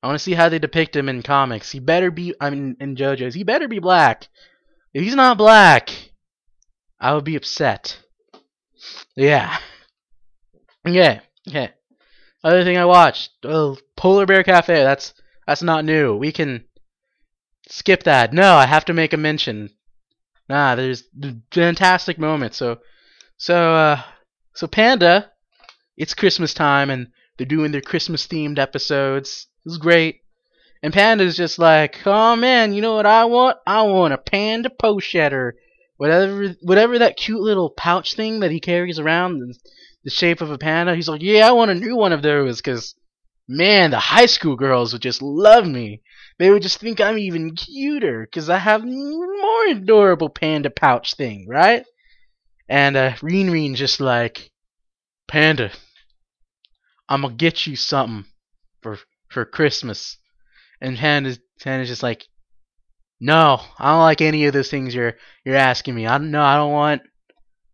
I 0.02 0.08
want 0.08 0.18
to 0.18 0.22
see 0.22 0.34
how 0.34 0.48
they 0.48 0.58
depict 0.58 0.94
him 0.94 1.08
in 1.08 1.22
comics. 1.22 1.70
He 1.70 1.80
better 1.80 2.10
be. 2.10 2.34
I 2.40 2.50
mean, 2.50 2.76
in 2.80 2.96
JoJo's, 2.96 3.34
he 3.34 3.44
better 3.44 3.68
be 3.68 3.78
black. 3.78 4.28
If 4.92 5.02
he's 5.02 5.14
not 5.14 5.38
black, 5.38 5.90
I 7.00 7.14
would 7.14 7.24
be 7.24 7.36
upset. 7.36 7.98
Yeah. 9.14 9.58
Yeah. 10.84 11.20
Yeah. 11.44 11.68
Other 12.44 12.62
thing 12.62 12.76
I 12.76 12.84
watched, 12.84 13.32
oh, 13.44 13.76
Polar 13.96 14.26
Bear 14.26 14.44
Cafe. 14.44 14.74
That's 14.74 15.14
that's 15.46 15.62
not 15.62 15.84
new. 15.84 16.16
We 16.16 16.30
can 16.32 16.64
skip 17.68 18.04
that. 18.04 18.32
No, 18.32 18.54
I 18.54 18.66
have 18.66 18.84
to 18.86 18.94
make 18.94 19.12
a 19.12 19.16
mention. 19.16 19.70
Nah, 20.48 20.74
there's 20.74 21.04
fantastic 21.50 22.18
moments. 22.18 22.56
So, 22.56 22.78
so, 23.36 23.74
uh, 23.74 24.02
so 24.54 24.66
Panda, 24.66 25.30
it's 25.96 26.14
Christmas 26.14 26.54
time 26.54 26.90
and 26.90 27.08
they're 27.36 27.46
doing 27.46 27.72
their 27.72 27.80
Christmas 27.80 28.26
themed 28.26 28.58
episodes. 28.58 29.48
Is 29.64 29.78
great. 29.78 30.20
And 30.82 30.92
Panda's 30.92 31.36
just 31.36 31.58
like, 31.58 32.06
oh 32.06 32.36
man, 32.36 32.72
you 32.72 32.80
know 32.80 32.94
what 32.94 33.06
I 33.06 33.24
want? 33.24 33.58
I 33.66 33.82
want 33.82 34.14
a 34.14 34.18
panda 34.18 34.70
pochette 34.70 35.52
whatever, 35.96 36.54
whatever 36.62 36.98
that 36.98 37.16
cute 37.16 37.40
little 37.40 37.70
pouch 37.70 38.14
thing 38.14 38.40
that 38.40 38.50
he 38.50 38.60
carries 38.60 38.98
around, 38.98 39.56
the 40.04 40.10
shape 40.10 40.40
of 40.40 40.50
a 40.50 40.58
panda. 40.58 40.94
He's 40.94 41.08
like, 41.08 41.22
yeah, 41.22 41.48
I 41.48 41.52
want 41.52 41.70
a 41.70 41.74
new 41.74 41.96
one 41.96 42.12
of 42.12 42.22
those 42.22 42.58
because, 42.58 42.94
man, 43.48 43.90
the 43.90 43.98
high 43.98 44.26
school 44.26 44.56
girls 44.56 44.92
would 44.92 45.02
just 45.02 45.22
love 45.22 45.66
me. 45.66 46.02
They 46.38 46.50
would 46.50 46.62
just 46.62 46.78
think 46.78 47.00
I'm 47.00 47.18
even 47.18 47.54
cuter 47.54 48.26
because 48.26 48.50
I 48.50 48.58
have 48.58 48.84
more 48.84 49.66
adorable 49.68 50.28
panda 50.28 50.70
pouch 50.70 51.14
thing, 51.14 51.46
right? 51.48 51.84
And 52.68 52.96
uh, 52.96 53.12
Rin 53.22 53.50
Rin 53.50 53.74
just 53.74 54.00
like, 54.00 54.50
Panda, 55.28 55.70
I'm 57.08 57.22
gonna 57.22 57.34
get 57.34 57.66
you 57.66 57.76
something 57.76 58.24
for 58.82 58.98
for 59.28 59.44
Christmas. 59.44 60.18
And 60.80 60.96
Panda's, 60.96 61.38
Panda's 61.62 61.88
just 61.88 62.02
like, 62.02 62.26
no, 63.20 63.60
I 63.78 63.92
don't 63.92 64.00
like 64.00 64.20
any 64.20 64.44
of 64.46 64.52
those 64.52 64.70
things 64.70 64.94
you're 64.94 65.14
you're 65.44 65.56
asking 65.56 65.94
me. 65.94 66.06
I 66.06 66.18
don't 66.18 66.30
know. 66.30 66.42
I 66.42 66.56
don't 66.56 66.72
want 66.72 67.02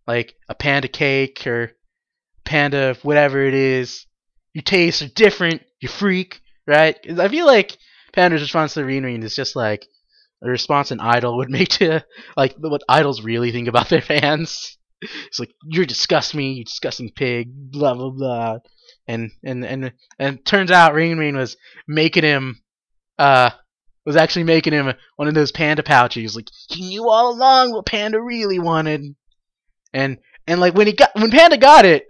like 0.07 0.35
a 0.49 0.55
panda 0.55 0.89
cake 0.89 1.47
or 1.47 1.73
panda 2.45 2.97
whatever 3.03 3.43
it 3.43 3.55
is. 3.55 4.07
Your 4.55 4.63
tastes 4.63 5.03
are 5.03 5.09
different. 5.09 5.63
You 5.81 5.89
freak, 5.89 6.41
right? 6.67 6.97
I 7.19 7.29
feel 7.29 7.47
like 7.47 7.77
Panda's 8.13 8.43
response 8.43 8.75
to 8.75 8.85
Rin 8.85 9.05
Rin 9.05 9.23
is 9.23 9.35
just 9.35 9.57
like 9.57 9.87
a 10.43 10.49
response 10.49 10.91
an 10.91 11.01
idol 11.01 11.39
would 11.39 11.51
make 11.59 11.69
to 11.71 12.05
like 12.37 12.57
what 12.59 12.83
idols 12.89 13.23
really 13.23 13.53
think 13.53 13.69
about 13.69 13.89
their 13.89 14.03
fans. 14.03 14.79
It's 15.27 15.41
like 15.41 15.51
you're 15.65 15.85
disgust 15.85 16.33
me, 16.33 16.53
you 16.53 16.65
disgusting 16.65 17.11
pig, 17.11 17.49
blah 17.53 17.95
blah 17.95 18.11
blah. 18.11 18.59
And 19.09 19.33
and 19.43 19.65
and 19.65 19.93
and 20.17 20.47
turns 20.47 20.71
out 20.71 20.95
Rin 20.95 21.19
Rin 21.19 21.37
was 21.37 21.57
making 21.89 22.23
him 22.23 22.63
uh 23.19 23.51
was 24.05 24.17
actually 24.17 24.45
making 24.45 24.73
him 24.73 24.93
one 25.17 25.29
of 25.29 25.35
those 25.35 25.53
panda 25.53 25.83
pouches. 25.83 26.37
Like 26.37 26.47
he 26.69 26.89
knew 26.89 27.09
all 27.09 27.33
along 27.33 27.73
what 27.73 27.87
Panda 27.87 28.21
really 28.21 28.61
wanted, 28.61 29.15
and 29.93 30.19
and 30.47 30.61
like 30.61 30.75
when 30.75 30.87
he 30.87 30.93
got 30.93 31.11
when 31.15 31.31
Panda 31.31 31.57
got 31.57 31.85
it, 31.85 32.07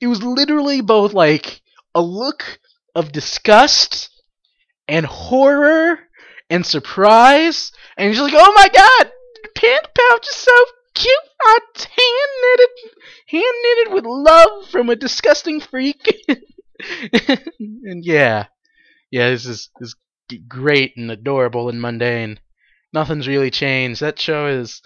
it 0.00 0.06
was 0.06 0.22
literally 0.22 0.80
both 0.80 1.12
like 1.14 1.61
a 1.94 2.02
look 2.02 2.58
of 2.94 3.12
disgust 3.12 4.10
and 4.88 5.06
horror 5.06 5.98
and 6.50 6.66
surprise, 6.66 7.72
and 7.96 8.08
he's 8.08 8.20
like, 8.20 8.34
"Oh 8.36 8.52
my 8.54 8.68
god, 8.68 9.12
Panda 9.56 9.88
pouch 9.96 10.26
is 10.28 10.36
so 10.36 10.64
cute! 10.94 11.14
I 11.40 11.58
hand 11.76 12.32
knitted, 12.42 12.68
hand 13.28 13.54
knitted 13.62 13.94
with 13.94 14.04
love 14.04 14.68
from 14.68 14.90
a 14.90 14.96
disgusting 14.96 15.60
freak." 15.60 16.24
and 16.28 18.04
yeah, 18.04 18.46
yeah, 19.10 19.30
this 19.30 19.46
is 19.46 19.70
this 19.78 19.94
is 20.30 20.38
great 20.48 20.96
and 20.96 21.10
adorable 21.10 21.68
and 21.68 21.80
mundane. 21.80 22.40
Nothing's 22.92 23.28
really 23.28 23.50
changed. 23.50 24.00
That 24.00 24.18
show 24.18 24.46
is 24.46 24.82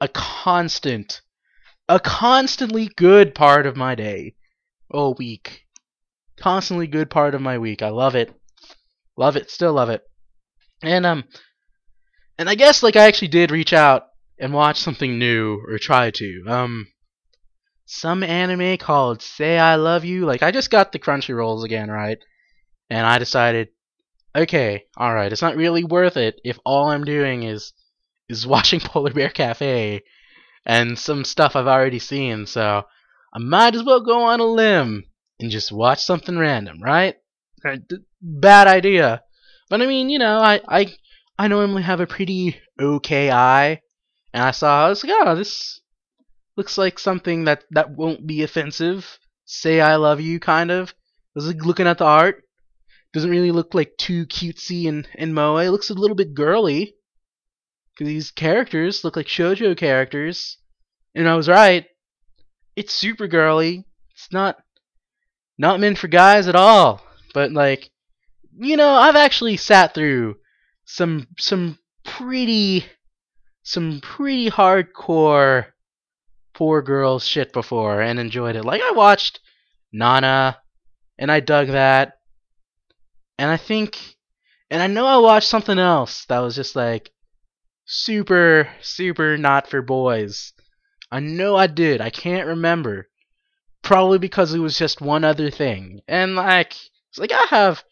a 0.00 0.08
constant, 0.08 1.20
a 1.88 1.98
constantly 1.98 2.88
good 2.96 3.34
part 3.34 3.66
of 3.66 3.76
my 3.76 3.94
day, 3.94 4.34
oh 4.92 5.14
week, 5.18 5.66
constantly 6.38 6.86
good 6.86 7.10
part 7.10 7.34
of 7.34 7.40
my 7.40 7.58
week. 7.58 7.82
I 7.82 7.90
love 7.90 8.14
it, 8.14 8.34
love 9.16 9.36
it, 9.36 9.50
still 9.50 9.72
love 9.72 9.90
it, 9.90 10.02
and 10.82 11.06
um, 11.06 11.24
and 12.38 12.48
I 12.48 12.54
guess 12.54 12.82
like 12.82 12.96
I 12.96 13.06
actually 13.06 13.28
did 13.28 13.50
reach 13.50 13.72
out 13.72 14.06
and 14.38 14.52
watch 14.52 14.80
something 14.80 15.18
new 15.18 15.60
or 15.68 15.78
try 15.78 16.10
to 16.10 16.44
um 16.48 16.86
some 17.86 18.22
anime 18.22 18.78
called 18.78 19.22
Say 19.22 19.58
I 19.58 19.76
Love 19.76 20.04
You. 20.04 20.24
Like 20.24 20.42
I 20.42 20.50
just 20.50 20.70
got 20.70 20.92
the 20.92 20.98
Crunchyrolls 20.98 21.64
again, 21.64 21.90
right? 21.90 22.18
And 22.88 23.06
I 23.06 23.18
decided, 23.18 23.68
okay, 24.34 24.84
all 24.96 25.14
right, 25.14 25.30
it's 25.30 25.42
not 25.42 25.56
really 25.56 25.84
worth 25.84 26.16
it 26.16 26.40
if 26.44 26.58
all 26.64 26.90
I'm 26.90 27.04
doing 27.04 27.42
is 27.42 27.72
is 28.28 28.46
watching 28.54 28.80
Polar 28.80 29.12
Bear 29.12 29.28
Cafe 29.28 30.02
and 30.64 30.98
some 30.98 31.24
stuff 31.24 31.54
I've 31.54 31.66
already 31.66 31.98
seen. 31.98 32.46
So 32.46 32.84
I 33.34 33.38
might 33.38 33.74
as 33.74 33.82
well 33.82 34.00
go 34.00 34.24
on 34.24 34.40
a 34.40 34.44
limb 34.44 35.04
and 35.42 35.50
just 35.50 35.72
watch 35.72 36.02
something 36.02 36.38
random, 36.38 36.80
right? 36.82 37.16
Bad 38.20 38.66
idea. 38.66 39.22
But 39.68 39.82
I 39.82 39.86
mean, 39.86 40.08
you 40.08 40.18
know, 40.18 40.38
I 40.38 40.60
I 40.68 40.94
I 41.38 41.48
normally 41.48 41.82
have 41.82 42.00
a 42.00 42.06
pretty 42.06 42.60
okay 42.80 43.30
eye, 43.30 43.80
and 44.32 44.42
I 44.42 44.50
saw 44.52 44.86
I 44.86 44.88
was 44.88 45.04
like, 45.04 45.12
oh, 45.14 45.34
this 45.34 45.80
looks 46.56 46.78
like 46.78 46.98
something 46.98 47.44
that 47.44 47.64
that 47.70 47.90
won't 47.90 48.26
be 48.26 48.42
offensive. 48.42 49.18
Say 49.44 49.80
I 49.80 49.96
love 49.96 50.20
you, 50.20 50.40
kind 50.40 50.70
of. 50.70 50.90
I 50.90 50.94
was 51.34 51.46
like 51.46 51.64
looking 51.64 51.86
at 51.86 51.98
the 51.98 52.04
art. 52.04 52.44
Doesn't 53.12 53.30
really 53.30 53.50
look 53.50 53.74
like 53.74 53.96
too 53.98 54.26
cutesy 54.26 54.88
and, 54.88 55.06
and 55.16 55.34
moe. 55.34 55.58
It 55.58 55.68
looks 55.68 55.90
a 55.90 55.94
little 55.94 56.16
bit 56.16 56.34
girly. 56.34 56.94
Because 57.92 58.08
these 58.08 58.30
characters 58.30 59.04
look 59.04 59.16
like 59.16 59.26
shoujo 59.26 59.76
characters. 59.76 60.56
And 61.14 61.28
I 61.28 61.34
was 61.34 61.48
right. 61.48 61.86
It's 62.74 62.94
super 62.94 63.26
girly. 63.26 63.84
It's 64.14 64.32
not 64.32 64.61
not 65.58 65.80
meant 65.80 65.98
for 65.98 66.08
guys 66.08 66.48
at 66.48 66.56
all. 66.56 67.02
But 67.34 67.52
like 67.52 67.90
you 68.58 68.76
know, 68.76 68.90
I've 68.92 69.16
actually 69.16 69.56
sat 69.56 69.94
through 69.94 70.36
some 70.84 71.26
some 71.38 71.78
pretty 72.04 72.84
some 73.62 74.00
pretty 74.00 74.50
hardcore 74.50 75.66
poor 76.54 76.82
girls 76.82 77.26
shit 77.26 77.52
before 77.52 78.00
and 78.00 78.18
enjoyed 78.18 78.56
it. 78.56 78.64
Like 78.64 78.82
I 78.82 78.92
watched 78.92 79.40
Nana 79.92 80.58
and 81.18 81.30
I 81.30 81.40
dug 81.40 81.68
that. 81.68 82.18
And 83.38 83.50
I 83.50 83.56
think 83.56 83.98
and 84.70 84.82
I 84.82 84.86
know 84.86 85.06
I 85.06 85.18
watched 85.18 85.48
something 85.48 85.78
else 85.78 86.24
that 86.26 86.40
was 86.40 86.54
just 86.54 86.76
like 86.76 87.10
super 87.84 88.68
super 88.80 89.36
not 89.38 89.68
for 89.68 89.82
boys. 89.82 90.52
I 91.10 91.20
know 91.20 91.56
I 91.56 91.66
did. 91.66 92.00
I 92.00 92.10
can't 92.10 92.46
remember. 92.46 93.08
Probably 93.82 94.18
because 94.18 94.54
it 94.54 94.60
was 94.60 94.78
just 94.78 95.00
one 95.00 95.24
other 95.24 95.50
thing. 95.50 96.00
And 96.08 96.36
like 96.36 96.74
it's 97.10 97.18
like 97.18 97.32
I 97.32 97.46
have 97.50 97.84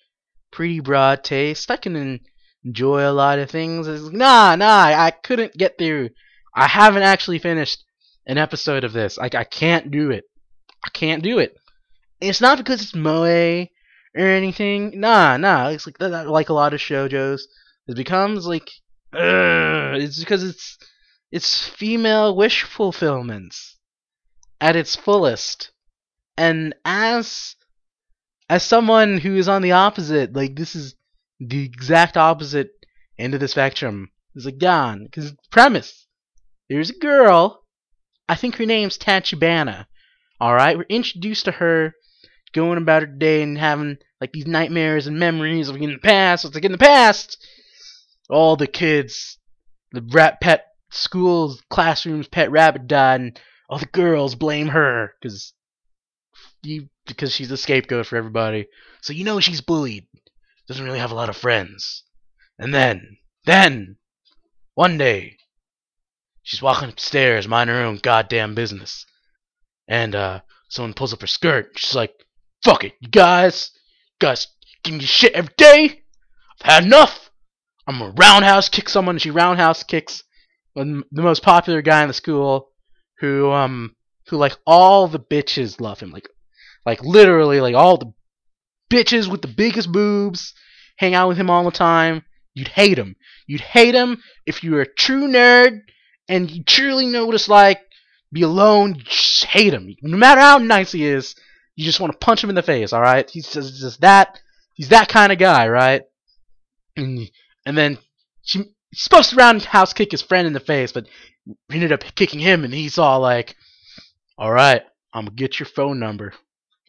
pretty 0.51 0.81
broad 0.81 1.25
taste. 1.25 1.71
I 1.71 1.77
can 1.77 2.21
enjoy 2.65 3.09
a 3.09 3.13
lot 3.13 3.39
of 3.39 3.51
things. 3.51 3.87
It's 3.87 4.03
like, 4.03 4.15
nah, 4.15 4.57
nah, 4.57 4.85
I 4.85 5.11
couldn't 5.11 5.57
get 5.57 5.79
through. 5.79 6.11
I 6.55 6.67
haven't 6.67 7.03
actually 7.03 7.39
finished 7.39 7.85
an 8.27 8.39
episode 8.39 8.85
of 8.85 8.93
this. 8.93 9.19
Like 9.19 9.35
I 9.35 9.45
can't 9.45 9.91
do 9.91 10.11
it. 10.11 10.25
I 10.85 10.91
can't 10.91 11.23
do 11.23 11.39
it. 11.39 11.57
And 12.21 12.31
it's 12.31 12.41
not 12.41 12.59
because 12.59 12.83
it's 12.83 12.95
moe 12.95 13.67
or 14.15 14.27
anything. 14.27 14.99
Nah, 15.01 15.37
nah. 15.37 15.69
It's 15.69 15.87
like 15.87 16.01
like 16.01 16.49
a 16.49 16.55
lot 16.55 16.75
of 16.75 16.81
shojos. 16.81 17.43
It 17.87 17.97
becomes 17.97 18.47
like 18.47 18.71
uh, 19.13 19.95
it's 19.97 20.21
because 20.21 20.45
it's 20.45 20.79
it's 21.33 21.69
female 21.69 22.37
wish 22.37 22.63
fulfillments 22.63 23.77
at 24.61 24.77
its 24.77 24.97
fullest. 24.97 25.71
And 26.41 26.75
as 26.87 27.55
as 28.49 28.63
someone 28.63 29.19
who 29.19 29.37
is 29.37 29.47
on 29.47 29.61
the 29.61 29.73
opposite, 29.73 30.33
like 30.33 30.57
this 30.57 30.75
is 30.75 30.95
the 31.39 31.63
exact 31.63 32.17
opposite 32.17 32.71
end 33.19 33.35
of 33.35 33.41
the 33.41 33.47
spectrum. 33.47 34.09
It's 34.35 34.47
like 34.47 34.57
gone 34.57 35.05
because 35.05 35.35
premise. 35.51 36.07
There's 36.71 36.89
a 36.89 36.99
girl 36.99 37.67
I 38.27 38.37
think 38.37 38.57
her 38.57 38.65
name's 38.65 38.97
Tachibana. 38.97 39.85
Alright, 40.41 40.79
we're 40.79 40.87
introduced 40.89 41.45
to 41.45 41.51
her 41.51 41.93
going 42.55 42.79
about 42.79 43.03
her 43.03 43.07
day 43.07 43.43
and 43.43 43.59
having 43.59 43.99
like 44.19 44.33
these 44.33 44.47
nightmares 44.47 45.07
and 45.07 45.21
memories 45.21 45.69
of 45.69 45.77
in 45.77 45.93
the 45.93 45.99
past. 45.99 46.47
It's 46.47 46.55
like 46.55 46.65
in 46.65 46.73
the 46.73 46.79
past, 46.79 47.37
all 48.31 48.57
the 48.57 48.67
kids, 48.67 49.37
the 49.93 50.03
rat 50.11 50.41
pet 50.41 50.69
schools, 50.91 51.63
classrooms, 51.69 52.29
pet 52.29 52.51
rabbit 52.51 52.87
died, 52.87 53.21
and 53.21 53.41
all 53.69 53.79
the 53.79 53.85
girls 53.85 54.37
blame 54.37 54.69
her 54.69 55.13
because 55.21 55.53
because 57.07 57.33
she's 57.33 57.49
the 57.49 57.57
scapegoat 57.57 58.07
for 58.07 58.17
everybody. 58.17 58.67
So 59.03 59.13
you 59.13 59.25
know 59.25 59.41
she's 59.41 59.61
bullied. 59.61 60.07
Doesn't 60.69 60.85
really 60.85 60.99
have 60.99 61.11
a 61.11 61.17
lot 61.17 61.29
of 61.29 61.37
friends. 61.37 62.05
And 62.59 62.75
then, 62.75 63.17
then, 63.45 63.97
one 64.75 64.99
day, 64.99 65.37
She's 66.43 66.63
walking 66.63 66.89
upstairs, 66.89 67.47
minding 67.47 67.77
her 67.77 67.83
own 67.83 67.99
goddamn 67.99 68.55
business. 68.55 69.07
And 69.87 70.15
uh, 70.15 70.41
someone 70.69 70.95
pulls 70.95 71.13
up 71.13 71.21
her 71.21 71.27
skirt. 71.27 71.73
She's 71.77 71.95
like, 71.95 72.13
"Fuck 72.65 72.83
it, 72.83 72.95
you 73.01 73.09
guys, 73.09 73.71
you 73.75 74.27
guys 74.27 74.49
give 74.83 74.95
me 74.95 75.01
shit 75.05 75.33
every 75.33 75.55
day. 75.57 76.03
I've 76.61 76.73
had 76.73 76.85
enough. 76.85 77.31
I'm 77.87 77.99
gonna 77.99 78.15
roundhouse 78.17 78.69
kick 78.69 78.89
someone." 78.89 79.15
And 79.15 79.23
she 79.23 79.31
roundhouse 79.31 79.83
kicks 79.83 80.25
the 80.75 81.05
most 81.13 81.43
popular 81.43 81.83
guy 81.83 82.03
in 82.03 82.09
the 82.09 82.15
school, 82.15 82.73
who 83.19 83.51
um, 83.53 83.95
who 84.29 84.37
like 84.37 84.57
all 84.67 85.07
the 85.07 85.21
bitches 85.21 85.81
love 85.81 86.01
him, 86.01 86.11
like, 86.11 86.29
like 86.87 87.03
literally 87.03 87.61
like 87.61 87.75
all 87.75 87.97
the 87.97 88.13
bitches 88.91 89.29
with 89.29 89.43
the 89.43 89.49
biggest 89.49 89.91
boobs 89.91 90.55
hang 90.97 91.15
out 91.15 91.29
with 91.29 91.39
him 91.39 91.51
all 91.51 91.65
the 91.65 91.71
time. 91.71 92.25
You'd 92.55 92.69
hate 92.69 92.99
him. 92.99 93.17
You'd 93.47 93.61
hate 93.61 93.95
him 93.95 94.23
if 94.47 94.63
you 94.65 94.73
were 94.73 94.83
a 94.83 94.95
true 94.95 95.29
nerd 95.29 95.81
and 96.29 96.51
you 96.51 96.65
truly 96.65 97.07
know 97.07 97.27
what 97.27 97.35
it's 97.35 97.49
like 97.49 97.81
be 98.33 98.43
alone, 98.43 98.95
you 98.95 99.03
just 99.03 99.45
hate 99.45 99.73
him. 99.73 99.95
No 100.03 100.17
matter 100.17 100.41
how 100.41 100.59
nice 100.59 100.93
he 100.93 101.05
is, 101.05 101.35
you 101.75 101.85
just 101.85 102.01
want 102.01 102.13
to 102.13 102.19
punch 102.19 102.43
him 102.43 102.51
in 102.51 102.57
the 102.57 102.63
face, 102.63 102.93
alright? 102.93 103.29
He's 103.29 103.53
just, 103.53 103.81
just 103.81 104.01
that 104.03 104.39
he's 104.75 104.91
that 104.91 105.09
kind 105.09 105.33
of 105.33 105.39
guy, 105.39 105.69
right? 105.69 106.03
And, 106.97 107.31
and 107.67 107.77
then 107.77 107.99
she 108.43 108.65
supposed 108.95 109.31
to 109.31 109.37
roundhouse 109.37 109.93
kick 109.93 110.11
his 110.13 110.23
friend 110.23 110.47
in 110.47 110.53
the 110.53 110.61
face, 110.61 110.93
but 110.93 111.07
ended 111.73 111.93
up 111.93 112.05
kicking 112.15 112.41
him 112.41 112.65
and 112.65 112.73
he's 112.73 112.99
all 112.99 113.21
like, 113.21 113.57
Alright, 114.39 114.83
I'm 115.13 115.25
gonna 115.25 115.37
get 115.37 115.59
your 115.59 115.67
phone 115.67 115.99
number. 115.99 116.33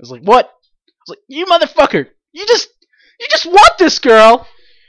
Was 0.02 0.12
like, 0.12 0.24
What? 0.24 0.46
I 0.46 0.92
was 1.08 1.10
like, 1.10 1.20
You 1.28 1.46
motherfucker! 1.46 2.08
You 2.34 2.46
just 2.46 2.70
you 3.20 3.28
just 3.30 3.46
want 3.46 3.78
this 3.78 4.00
girl! 4.00 4.48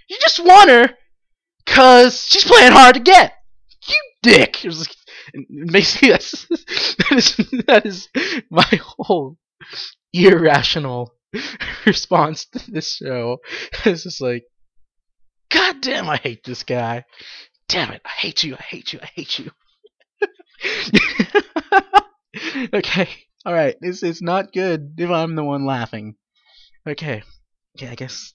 You 0.09 0.19
just 0.21 0.41
want 0.41 0.71
her 0.71 0.91
cause 1.65 2.27
she's 2.27 2.45
playing 2.45 2.73
hard 2.73 2.95
to 2.95 3.01
get 3.01 3.35
You 3.89 3.97
dick. 4.23 4.65
It 4.65 4.69
was 4.69 4.81
like, 4.81 4.97
basically 5.67 6.11
that's 6.11 6.47
that 6.49 7.13
is 7.13 7.37
that 7.67 7.87
is 7.87 8.09
my 8.51 8.81
whole 8.99 9.37
irrational 10.13 11.15
response 11.87 12.47
to 12.47 12.71
this 12.71 12.97
show. 12.97 13.39
It's 13.85 14.03
just 14.03 14.21
like, 14.21 14.45
God 15.51 15.81
damn, 15.81 16.09
I 16.09 16.17
hate 16.17 16.45
this 16.45 16.63
guy. 16.63 17.05
Damn 17.69 17.93
it, 17.93 18.03
I 18.05 18.11
hate 18.11 18.43
you, 18.43 18.55
I 18.55 18.63
hate 18.63 18.93
you, 18.93 19.01
I 19.03 19.07
hate 19.15 19.39
you. 19.39 19.51
okay, 22.75 23.09
alright, 23.47 23.77
this 23.81 24.03
is 24.03 24.23
not 24.23 24.53
good 24.53 24.95
if 24.99 25.11
I'm 25.11 25.35
the 25.35 25.45
one 25.45 25.65
laughing. 25.65 26.17
Okay, 26.87 27.23
yeah, 27.77 27.91
I 27.91 27.95
guess, 27.95 28.35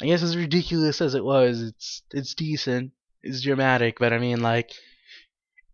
I 0.00 0.06
guess 0.06 0.22
as 0.22 0.36
ridiculous 0.36 1.00
as 1.00 1.14
it 1.14 1.24
was, 1.24 1.62
it's 1.62 2.02
it's 2.12 2.34
decent, 2.34 2.92
it's 3.22 3.42
dramatic, 3.42 3.98
but 3.98 4.12
I 4.12 4.18
mean, 4.18 4.40
like, 4.40 4.72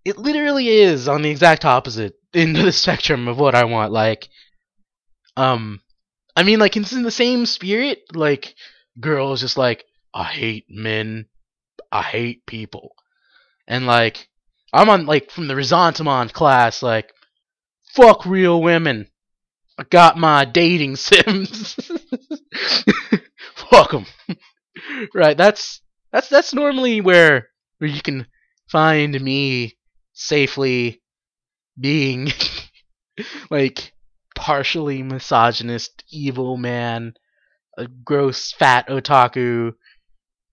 it 0.04 0.18
literally 0.18 0.68
is 0.68 1.08
on 1.08 1.22
the 1.22 1.30
exact 1.30 1.64
opposite 1.64 2.14
end 2.34 2.56
of 2.56 2.64
the 2.64 2.72
spectrum 2.72 3.28
of 3.28 3.38
what 3.38 3.54
I 3.54 3.64
want. 3.64 3.92
Like, 3.92 4.28
um, 5.36 5.80
I 6.34 6.42
mean, 6.42 6.58
like 6.58 6.76
it's 6.76 6.92
in 6.92 7.02
the 7.02 7.10
same 7.10 7.46
spirit. 7.46 8.02
Like, 8.14 8.54
girl 9.00 9.32
is 9.32 9.40
just 9.40 9.56
like, 9.56 9.84
I 10.14 10.24
hate 10.24 10.66
men. 10.68 11.26
I 11.92 12.02
hate 12.02 12.46
people. 12.46 12.94
And 13.66 13.86
like 13.86 14.28
I'm 14.72 14.88
on 14.88 15.06
like 15.06 15.30
from 15.30 15.48
the 15.48 15.54
Resentiment 15.54 16.32
class, 16.32 16.82
like 16.82 17.12
fuck 17.98 18.24
real 18.24 18.62
women. 18.62 19.08
I 19.76 19.82
got 19.82 20.16
my 20.16 20.44
dating 20.44 20.96
sims. 20.96 21.74
fuck 23.54 23.90
them. 23.90 24.06
right, 25.14 25.36
that's 25.36 25.80
that's 26.12 26.28
that's 26.28 26.54
normally 26.54 27.00
where 27.00 27.48
where 27.78 27.90
you 27.90 28.00
can 28.00 28.26
find 28.70 29.20
me 29.20 29.76
safely 30.12 31.02
being 31.78 32.28
like 33.50 33.92
partially 34.36 35.02
misogynist 35.02 36.04
evil 36.10 36.56
man 36.56 37.12
a 37.76 37.86
gross 37.88 38.52
fat 38.52 38.88
otaku 38.88 39.72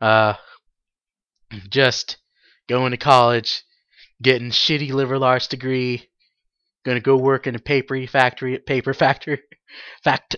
uh 0.02 0.34
just 1.70 2.18
going 2.68 2.92
to 2.92 2.98
college 2.98 3.64
getting 4.22 4.50
shitty 4.50 4.92
liberal 4.92 5.24
arts 5.24 5.48
degree 5.48 6.08
gonna 6.86 7.00
go 7.00 7.18
work 7.18 7.48
in 7.48 7.56
a 7.56 7.60
paper 7.60 8.06
factory 8.08 8.60
paper 8.60 8.94
factory 8.94 9.42
fact 10.04 10.36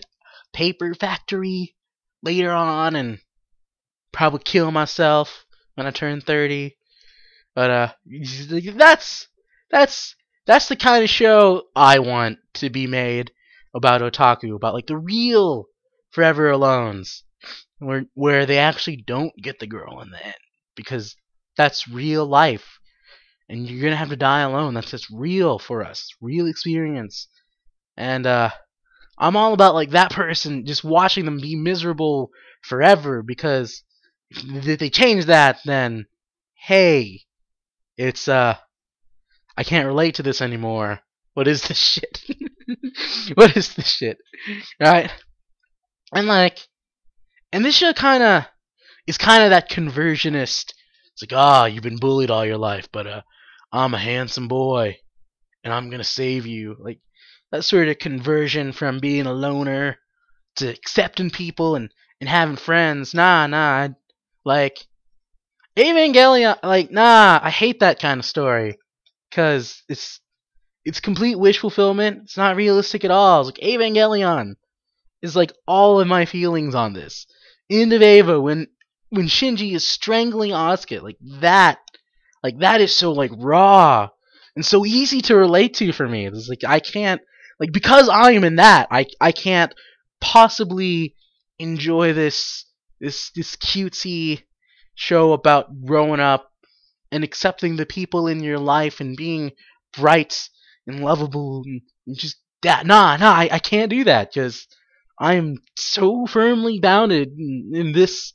paper 0.52 0.94
factory 0.94 1.76
later 2.22 2.50
on 2.50 2.96
and 2.96 3.18
probably 4.12 4.40
kill 4.42 4.70
myself 4.70 5.44
when 5.74 5.86
I 5.86 5.90
turn 5.90 6.20
30 6.20 6.76
but 7.54 7.70
uh 7.70 7.88
that's 8.74 9.28
that's 9.70 10.16
that's 10.46 10.68
the 10.68 10.76
kind 10.76 11.04
of 11.04 11.10
show 11.10 11.64
I 11.76 11.98
want 11.98 12.38
to 12.54 12.70
be 12.70 12.86
made 12.86 13.30
about 13.74 14.00
otaku 14.00 14.56
about 14.56 14.74
like 14.74 14.86
the 14.86 14.96
real 14.96 15.66
forever 16.10 16.50
alones 16.50 17.22
where 17.78 18.06
where 18.14 18.46
they 18.46 18.58
actually 18.58 18.96
don't 18.96 19.36
get 19.40 19.58
the 19.58 19.66
girl 19.66 20.00
in 20.00 20.10
the 20.10 20.24
end 20.24 20.34
because 20.74 21.14
that's 21.56 21.86
real 21.86 22.26
life 22.26 22.78
and 23.48 23.66
you're 23.68 23.82
gonna 23.82 23.96
have 23.96 24.10
to 24.10 24.16
die 24.16 24.40
alone. 24.40 24.74
That's 24.74 24.90
just 24.90 25.08
real 25.10 25.58
for 25.58 25.84
us. 25.84 26.10
Real 26.20 26.46
experience. 26.46 27.28
And 27.96 28.26
uh 28.26 28.50
i'm 29.20 29.36
all 29.36 29.52
about 29.52 29.74
like 29.74 29.90
that 29.90 30.12
person 30.12 30.64
just 30.64 30.84
watching 30.84 31.24
them 31.24 31.40
be 31.40 31.56
miserable 31.56 32.30
forever 32.62 33.22
because 33.22 33.82
if 34.30 34.78
they 34.78 34.90
change 34.90 35.24
that 35.24 35.58
then 35.64 36.06
hey 36.54 37.20
it's 37.96 38.28
uh 38.28 38.54
i 39.56 39.64
can't 39.64 39.86
relate 39.86 40.14
to 40.16 40.22
this 40.22 40.40
anymore. 40.40 41.00
What 41.34 41.48
is 41.48 41.62
this 41.68 41.78
shit? 41.78 42.24
What 43.34 43.56
is 43.56 43.74
this 43.74 43.88
shit? 43.88 44.18
Right? 44.80 45.10
And 46.12 46.26
like 46.26 46.58
and 47.52 47.64
this 47.64 47.76
show 47.76 47.92
kind 47.92 48.22
of 48.22 48.44
is 49.06 49.18
kind 49.18 49.42
of 49.42 49.50
that 49.50 49.70
conversionist. 49.70 50.74
It's 51.12 51.22
like, 51.22 51.32
ah, 51.32 51.62
oh, 51.62 51.64
you've 51.64 51.82
been 51.82 51.98
bullied 51.98 52.30
all 52.30 52.44
your 52.44 52.58
life, 52.58 52.88
but 52.92 53.06
uh, 53.06 53.22
I'm 53.72 53.94
a 53.94 53.98
handsome 53.98 54.48
boy, 54.48 54.98
and 55.64 55.72
I'm 55.72 55.90
gonna 55.90 56.04
save 56.04 56.46
you. 56.46 56.76
Like 56.78 57.00
that 57.50 57.64
sort 57.64 57.88
of 57.88 57.98
conversion 57.98 58.72
from 58.72 58.98
being 58.98 59.26
a 59.26 59.32
loner 59.32 59.98
to 60.56 60.68
accepting 60.68 61.30
people 61.30 61.76
and 61.76 61.90
and 62.20 62.28
having 62.28 62.56
friends. 62.56 63.14
Nah, 63.14 63.46
nah. 63.46 63.88
Like 64.44 64.86
Evangelion, 65.76 66.58
like 66.62 66.90
nah. 66.90 67.40
I 67.42 67.50
hate 67.50 67.80
that 67.80 68.00
kind 68.00 68.18
of 68.20 68.24
story 68.24 68.78
because 69.30 69.82
it's 69.88 70.20
it's 70.84 71.00
complete 71.00 71.38
wish 71.38 71.58
fulfillment. 71.58 72.22
It's 72.24 72.36
not 72.36 72.56
realistic 72.56 73.04
at 73.04 73.10
all. 73.10 73.46
It's 73.46 73.58
like 73.58 73.68
Evangelion 73.68 74.54
is 75.22 75.36
like 75.36 75.52
all 75.66 76.00
of 76.00 76.08
my 76.08 76.24
feelings 76.24 76.74
on 76.74 76.92
this. 76.92 77.26
End 77.70 77.92
of 77.92 78.02
Eva 78.02 78.40
when 78.40 78.68
when 79.10 79.26
Shinji 79.26 79.74
is 79.74 79.86
strangling 79.86 80.52
Asuka 80.52 81.02
like 81.02 81.18
that 81.40 81.78
like 82.48 82.60
that 82.60 82.80
is 82.80 82.96
so 82.96 83.12
like 83.12 83.30
raw 83.36 84.08
and 84.56 84.64
so 84.64 84.86
easy 84.86 85.20
to 85.20 85.36
relate 85.36 85.74
to 85.74 85.92
for 85.92 86.08
me. 86.08 86.26
It's 86.26 86.48
like 86.48 86.64
I 86.66 86.80
can't 86.80 87.20
like 87.60 87.72
because 87.72 88.08
I 88.08 88.32
am 88.32 88.44
in 88.44 88.56
that 88.56 88.88
I 88.90 89.04
I 89.20 89.32
can't 89.32 89.74
possibly 90.20 91.14
enjoy 91.58 92.14
this 92.14 92.64
this 93.00 93.30
this 93.36 93.54
cutesy 93.56 94.44
show 94.94 95.32
about 95.32 95.84
growing 95.84 96.20
up 96.20 96.50
and 97.12 97.22
accepting 97.22 97.76
the 97.76 97.84
people 97.84 98.26
in 98.28 98.42
your 98.42 98.58
life 98.58 99.00
and 99.00 99.14
being 99.14 99.52
bright 99.94 100.48
and 100.86 101.00
lovable 101.04 101.64
and 102.06 102.18
just 102.18 102.38
that 102.62 102.86
nah 102.86 103.18
nah 103.18 103.30
I, 103.30 103.50
I 103.52 103.58
can't 103.58 103.90
do 103.90 104.04
that 104.04 104.32
because 104.32 104.66
I'm 105.20 105.58
so 105.76 106.24
firmly 106.26 106.80
bounded 106.80 107.28
in, 107.36 107.72
in 107.74 107.92
this 107.92 108.32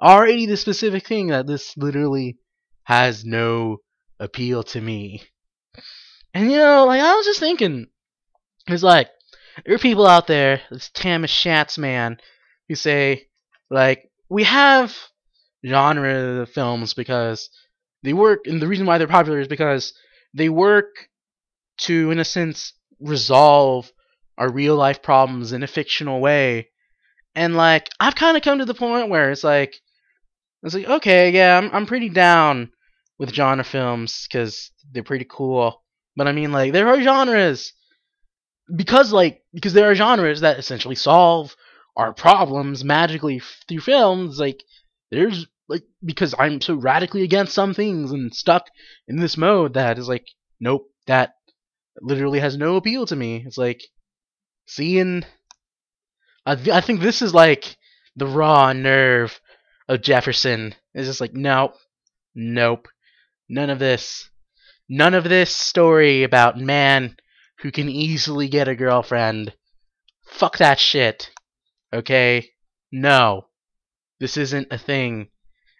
already 0.00 0.46
the 0.46 0.56
specific 0.56 1.08
thing 1.08 1.28
that 1.28 1.48
this 1.48 1.76
literally 1.76 2.38
has 2.86 3.24
no 3.24 3.78
appeal 4.20 4.62
to 4.62 4.80
me. 4.80 5.20
And 6.32 6.50
you 6.50 6.56
know, 6.56 6.86
like 6.86 7.00
I 7.00 7.14
was 7.16 7.26
just 7.26 7.40
thinking, 7.40 7.88
it's 8.68 8.84
like 8.84 9.08
there 9.64 9.74
are 9.74 9.78
people 9.78 10.06
out 10.06 10.28
there, 10.28 10.60
this 10.70 10.88
Thomas 10.90 11.30
Schatz 11.30 11.78
man, 11.78 12.18
who 12.68 12.76
say 12.76 13.26
like 13.70 14.08
we 14.28 14.44
have 14.44 14.96
genre 15.66 16.46
films 16.46 16.94
because 16.94 17.50
they 18.04 18.12
work, 18.12 18.46
and 18.46 18.62
the 18.62 18.68
reason 18.68 18.86
why 18.86 18.98
they're 18.98 19.08
popular 19.08 19.40
is 19.40 19.48
because 19.48 19.92
they 20.32 20.48
work 20.48 21.08
to, 21.78 22.12
in 22.12 22.20
a 22.20 22.24
sense, 22.24 22.72
resolve 23.00 23.90
our 24.38 24.48
real 24.48 24.76
life 24.76 25.02
problems 25.02 25.52
in 25.52 25.64
a 25.64 25.66
fictional 25.66 26.20
way. 26.20 26.68
And 27.34 27.56
like 27.56 27.90
I've 27.98 28.14
kind 28.14 28.36
of 28.36 28.44
come 28.44 28.60
to 28.60 28.64
the 28.64 28.74
point 28.74 29.08
where 29.08 29.32
it's 29.32 29.42
like 29.42 29.74
it's 30.62 30.74
like 30.74 30.86
okay, 30.86 31.30
yeah, 31.30 31.58
I'm 31.58 31.68
I'm 31.72 31.86
pretty 31.86 32.10
down 32.10 32.70
with 33.18 33.34
genre 33.34 33.64
films 33.64 34.26
cuz 34.30 34.70
they're 34.92 35.02
pretty 35.02 35.26
cool. 35.28 35.82
But 36.16 36.28
I 36.28 36.32
mean 36.32 36.52
like 36.52 36.72
there 36.72 36.88
are 36.88 37.00
genres 37.00 37.72
because 38.74 39.12
like 39.12 39.42
because 39.52 39.72
there 39.72 39.90
are 39.90 39.94
genres 39.94 40.40
that 40.40 40.58
essentially 40.58 40.94
solve 40.94 41.54
our 41.96 42.12
problems 42.12 42.84
magically 42.84 43.40
through 43.68 43.80
films 43.80 44.38
like 44.38 44.62
there's 45.10 45.46
like 45.68 45.84
because 46.04 46.34
I'm 46.38 46.60
so 46.60 46.74
radically 46.74 47.22
against 47.22 47.54
some 47.54 47.74
things 47.74 48.12
and 48.12 48.34
stuck 48.34 48.66
in 49.08 49.16
this 49.16 49.36
mode 49.36 49.74
that 49.74 49.98
is 49.98 50.08
like 50.08 50.26
nope 50.60 50.90
that 51.06 51.36
literally 52.00 52.40
has 52.40 52.56
no 52.56 52.76
appeal 52.76 53.06
to 53.06 53.16
me. 53.16 53.42
It's 53.46 53.58
like 53.58 53.82
seeing. 54.66 55.24
I, 56.44 56.54
th- 56.54 56.68
I 56.68 56.80
think 56.80 57.00
this 57.00 57.22
is 57.22 57.34
like 57.34 57.76
the 58.14 58.26
raw 58.26 58.72
nerve 58.72 59.40
of 59.88 60.02
Jefferson. 60.02 60.74
It's 60.94 61.08
just 61.08 61.20
like, 61.20 61.34
nope, 61.34 61.74
nope, 62.34 62.88
none 63.48 63.70
of 63.70 63.78
this. 63.78 64.28
None 64.88 65.14
of 65.14 65.24
this 65.24 65.54
story 65.54 66.22
about 66.22 66.58
man 66.58 67.16
who 67.60 67.72
can 67.72 67.88
easily 67.88 68.48
get 68.48 68.68
a 68.68 68.76
girlfriend. 68.76 69.54
Fuck 70.26 70.58
that 70.58 70.78
shit. 70.78 71.30
Okay? 71.92 72.50
No. 72.92 73.48
This 74.20 74.36
isn't 74.36 74.68
a 74.70 74.78
thing. 74.78 75.28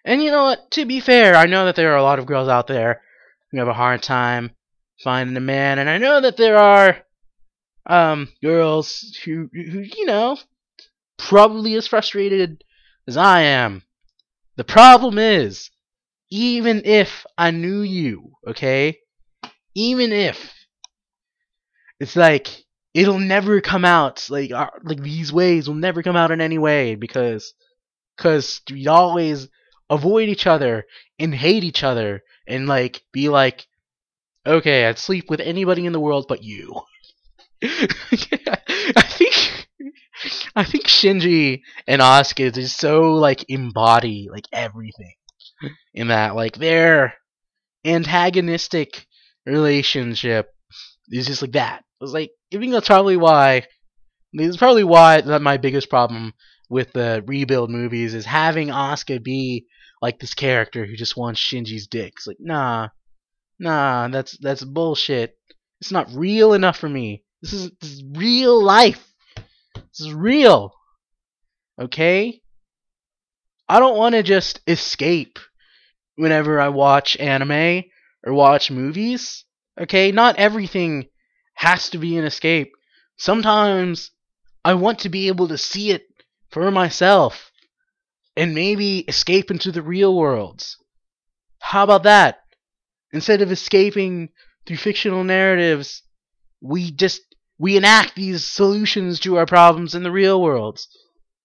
And 0.03 0.23
you 0.23 0.31
know 0.31 0.43
what? 0.43 0.71
To 0.71 0.85
be 0.85 0.99
fair, 0.99 1.35
I 1.35 1.45
know 1.45 1.65
that 1.65 1.75
there 1.75 1.93
are 1.93 1.97
a 1.97 2.03
lot 2.03 2.19
of 2.19 2.25
girls 2.25 2.47
out 2.47 2.67
there 2.67 3.01
who 3.51 3.59
have 3.59 3.67
a 3.67 3.73
hard 3.73 4.03
time 4.03 4.51
finding 5.03 5.37
a 5.37 5.41
man, 5.41 5.79
and 5.79 5.89
I 5.89 5.97
know 5.97 6.21
that 6.21 6.37
there 6.37 6.57
are 6.57 6.97
um, 7.85 8.29
girls 8.41 9.17
who, 9.23 9.49
who, 9.53 9.79
you 9.79 10.05
know, 10.05 10.37
probably 11.17 11.75
as 11.75 11.87
frustrated 11.87 12.63
as 13.07 13.17
I 13.17 13.41
am. 13.41 13.83
The 14.55 14.63
problem 14.63 15.17
is, 15.17 15.69
even 16.29 16.81
if 16.85 17.25
I 17.37 17.51
knew 17.51 17.81
you, 17.81 18.33
okay, 18.47 18.99
even 19.75 20.11
if, 20.11 20.53
it's 21.99 22.15
like 22.15 22.47
it'll 22.93 23.19
never 23.19 23.61
come 23.61 23.85
out 23.85 24.25
like 24.29 24.51
uh, 24.51 24.69
like 24.83 25.01
these 25.01 25.31
ways 25.31 25.67
will 25.67 25.75
never 25.75 26.01
come 26.01 26.15
out 26.15 26.31
in 26.31 26.41
any 26.41 26.57
way 26.57 26.95
because 26.95 27.53
because 28.15 28.61
we 28.71 28.87
always 28.87 29.47
avoid 29.89 30.29
each 30.29 30.47
other 30.47 30.85
and 31.19 31.33
hate 31.33 31.63
each 31.63 31.83
other 31.83 32.23
and 32.47 32.67
like 32.67 33.01
be 33.11 33.29
like 33.29 33.67
okay 34.45 34.85
I'd 34.87 34.97
sleep 34.97 35.29
with 35.29 35.39
anybody 35.39 35.85
in 35.85 35.93
the 35.93 35.99
world 35.99 36.25
but 36.27 36.43
you. 36.43 36.81
I 37.63 39.03
think 39.07 39.67
I 40.55 40.63
think 40.63 40.85
Shinji 40.85 41.61
and 41.87 42.01
Asuka 42.01 42.53
just 42.53 42.79
so 42.79 43.13
like 43.13 43.45
embody 43.49 44.27
like 44.31 44.45
everything 44.51 45.13
in 45.93 46.09
that 46.09 46.35
like 46.35 46.55
their 46.55 47.15
antagonistic 47.85 49.05
relationship 49.45 50.49
is 51.09 51.27
just 51.27 51.41
like 51.41 51.53
that. 51.53 51.79
It 51.79 52.03
was 52.03 52.13
like 52.13 52.31
I 52.53 52.57
think 52.57 52.71
that's 52.71 52.87
probably 52.87 53.17
why 53.17 53.63
this 54.33 54.47
is 54.47 54.57
probably 54.57 54.83
why 54.83 55.21
that 55.21 55.41
my 55.41 55.57
biggest 55.57 55.89
problem 55.89 56.33
with 56.69 56.91
the 56.93 57.23
rebuild 57.25 57.69
movies 57.69 58.13
is 58.13 58.25
having 58.25 58.67
Asuka 58.67 59.23
be 59.23 59.65
like 60.01 60.19
this 60.19 60.33
character 60.33 60.85
who 60.85 60.95
just 60.95 61.17
wants 61.17 61.41
Shinji's 61.41 61.87
dick. 61.87 62.13
It's 62.17 62.27
like 62.27 62.37
nah, 62.39 62.89
nah, 63.59 64.07
that's 64.09 64.37
that's 64.37 64.63
bullshit. 64.63 65.37
It's 65.81 65.91
not 65.91 66.11
real 66.13 66.53
enough 66.53 66.77
for 66.77 66.89
me. 66.89 67.23
This 67.41 67.53
is, 67.53 67.71
this 67.79 67.91
is 67.91 68.03
real 68.15 68.61
life. 68.63 69.07
This 69.75 70.07
is 70.07 70.13
real. 70.13 70.73
Okay? 71.79 72.41
I 73.69 73.79
don't 73.79 73.97
want 73.97 74.15
to 74.15 74.23
just 74.23 74.61
escape 74.67 75.39
whenever 76.17 76.59
I 76.59 76.67
watch 76.67 77.15
anime 77.17 77.83
or 78.25 78.33
watch 78.33 78.69
movies. 78.69 79.45
Okay, 79.79 80.11
not 80.11 80.35
everything 80.35 81.07
has 81.53 81.89
to 81.91 81.97
be 81.97 82.17
an 82.17 82.25
escape. 82.25 82.73
Sometimes 83.15 84.11
I 84.65 84.73
want 84.73 84.99
to 84.99 85.09
be 85.09 85.27
able 85.27 85.47
to 85.47 85.57
see 85.57 85.91
it 85.91 86.07
for 86.49 86.69
myself 86.71 87.51
and 88.35 88.53
maybe 88.53 88.99
escape 88.99 89.49
into 89.49 89.71
the 89.71 89.81
real 89.81 90.15
worlds. 90.15 90.77
How 91.59 91.83
about 91.83 92.03
that? 92.03 92.39
Instead 93.11 93.41
of 93.41 93.51
escaping 93.51 94.29
through 94.65 94.77
fictional 94.77 95.23
narratives, 95.23 96.03
we 96.61 96.91
just 96.91 97.21
we 97.59 97.77
enact 97.77 98.15
these 98.15 98.45
solutions 98.45 99.19
to 99.21 99.37
our 99.37 99.45
problems 99.45 99.95
in 99.95 100.03
the 100.03 100.11
real 100.11 100.41
worlds. 100.41 100.87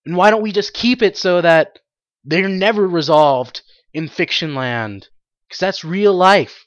And 0.04 0.16
why 0.16 0.30
don't 0.30 0.42
we 0.42 0.52
just 0.52 0.74
keep 0.74 1.02
it 1.02 1.16
so 1.16 1.40
that 1.40 1.78
they're 2.24 2.48
never 2.48 2.86
resolved 2.86 3.62
in 3.94 4.08
fiction 4.08 4.54
land? 4.54 5.08
Because 5.48 5.60
that's 5.60 5.84
real 5.84 6.14
life. 6.14 6.66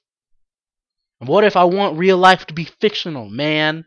And 1.19 1.29
what 1.29 1.43
if 1.43 1.55
I 1.55 1.63
want 1.63 1.97
real 1.97 2.17
life 2.17 2.45
to 2.47 2.53
be 2.53 2.65
fictional, 2.65 3.29
man? 3.29 3.85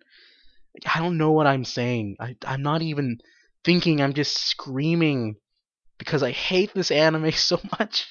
I 0.87 0.99
don't 0.99 1.19
know 1.19 1.33
what 1.33 1.47
I'm 1.47 1.65
saying. 1.65 2.17
I, 2.21 2.37
I'm 2.45 2.63
not 2.63 2.83
even 2.83 3.19
thinking, 3.65 4.01
I'm 4.01 4.15
just 4.15 4.39
screaming 4.39 5.37
because 5.99 6.23
I 6.23 6.31
hate 6.31 6.73
this 6.75 6.91
anime 6.91 7.33
so 7.33 7.61
much. 7.79 8.07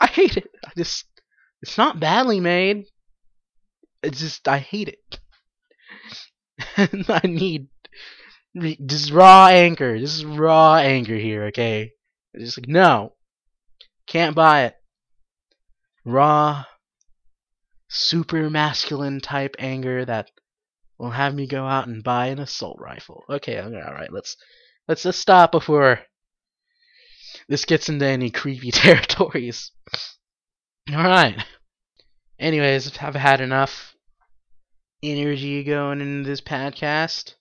I 0.00 0.06
hate 0.06 0.36
it. 0.36 0.50
I 0.64 0.70
just, 0.76 1.04
it's 1.60 1.78
not 1.78 2.00
badly 2.00 2.40
made. 2.40 2.86
It's 4.02 4.20
just, 4.20 4.48
I 4.48 4.58
hate 4.58 4.88
it. 4.88 5.18
I 7.08 7.20
need 7.26 7.68
this 8.54 9.10
raw 9.10 9.46
anger. 9.46 9.98
This 9.98 10.14
is 10.14 10.24
raw 10.24 10.76
anger 10.76 11.16
here, 11.16 11.44
okay? 11.44 11.92
It's 12.34 12.44
just 12.44 12.58
like, 12.58 12.68
no. 12.68 13.12
Can't 14.12 14.36
buy 14.36 14.64
it. 14.64 14.76
Raw, 16.04 16.66
super 17.88 18.50
masculine 18.50 19.22
type 19.22 19.56
anger 19.58 20.04
that 20.04 20.30
will 20.98 21.12
have 21.12 21.34
me 21.34 21.46
go 21.46 21.64
out 21.64 21.86
and 21.88 22.04
buy 22.04 22.26
an 22.26 22.38
assault 22.38 22.76
rifle. 22.78 23.24
Okay, 23.30 23.58
all 23.58 23.70
right, 23.70 24.12
let's 24.12 24.36
let's 24.86 25.04
just 25.04 25.18
stop 25.18 25.50
before 25.50 26.00
this 27.48 27.64
gets 27.64 27.88
into 27.88 28.04
any 28.04 28.28
creepy 28.28 28.70
territories. 28.70 29.70
All 30.94 31.04
right. 31.04 31.42
Anyways, 32.38 32.98
I've 32.98 33.14
had 33.14 33.40
enough 33.40 33.94
energy 35.02 35.64
going 35.64 36.02
into 36.02 36.28
this 36.28 36.42
podcast, 36.42 37.36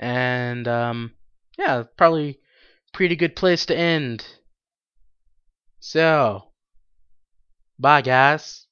and 0.00 0.66
um, 0.66 1.12
yeah, 1.56 1.84
probably 1.96 2.40
pretty 2.92 3.14
good 3.14 3.36
place 3.36 3.66
to 3.66 3.78
end. 3.78 4.26
So, 5.80 6.52
bye, 7.78 8.02
guys. 8.02 8.67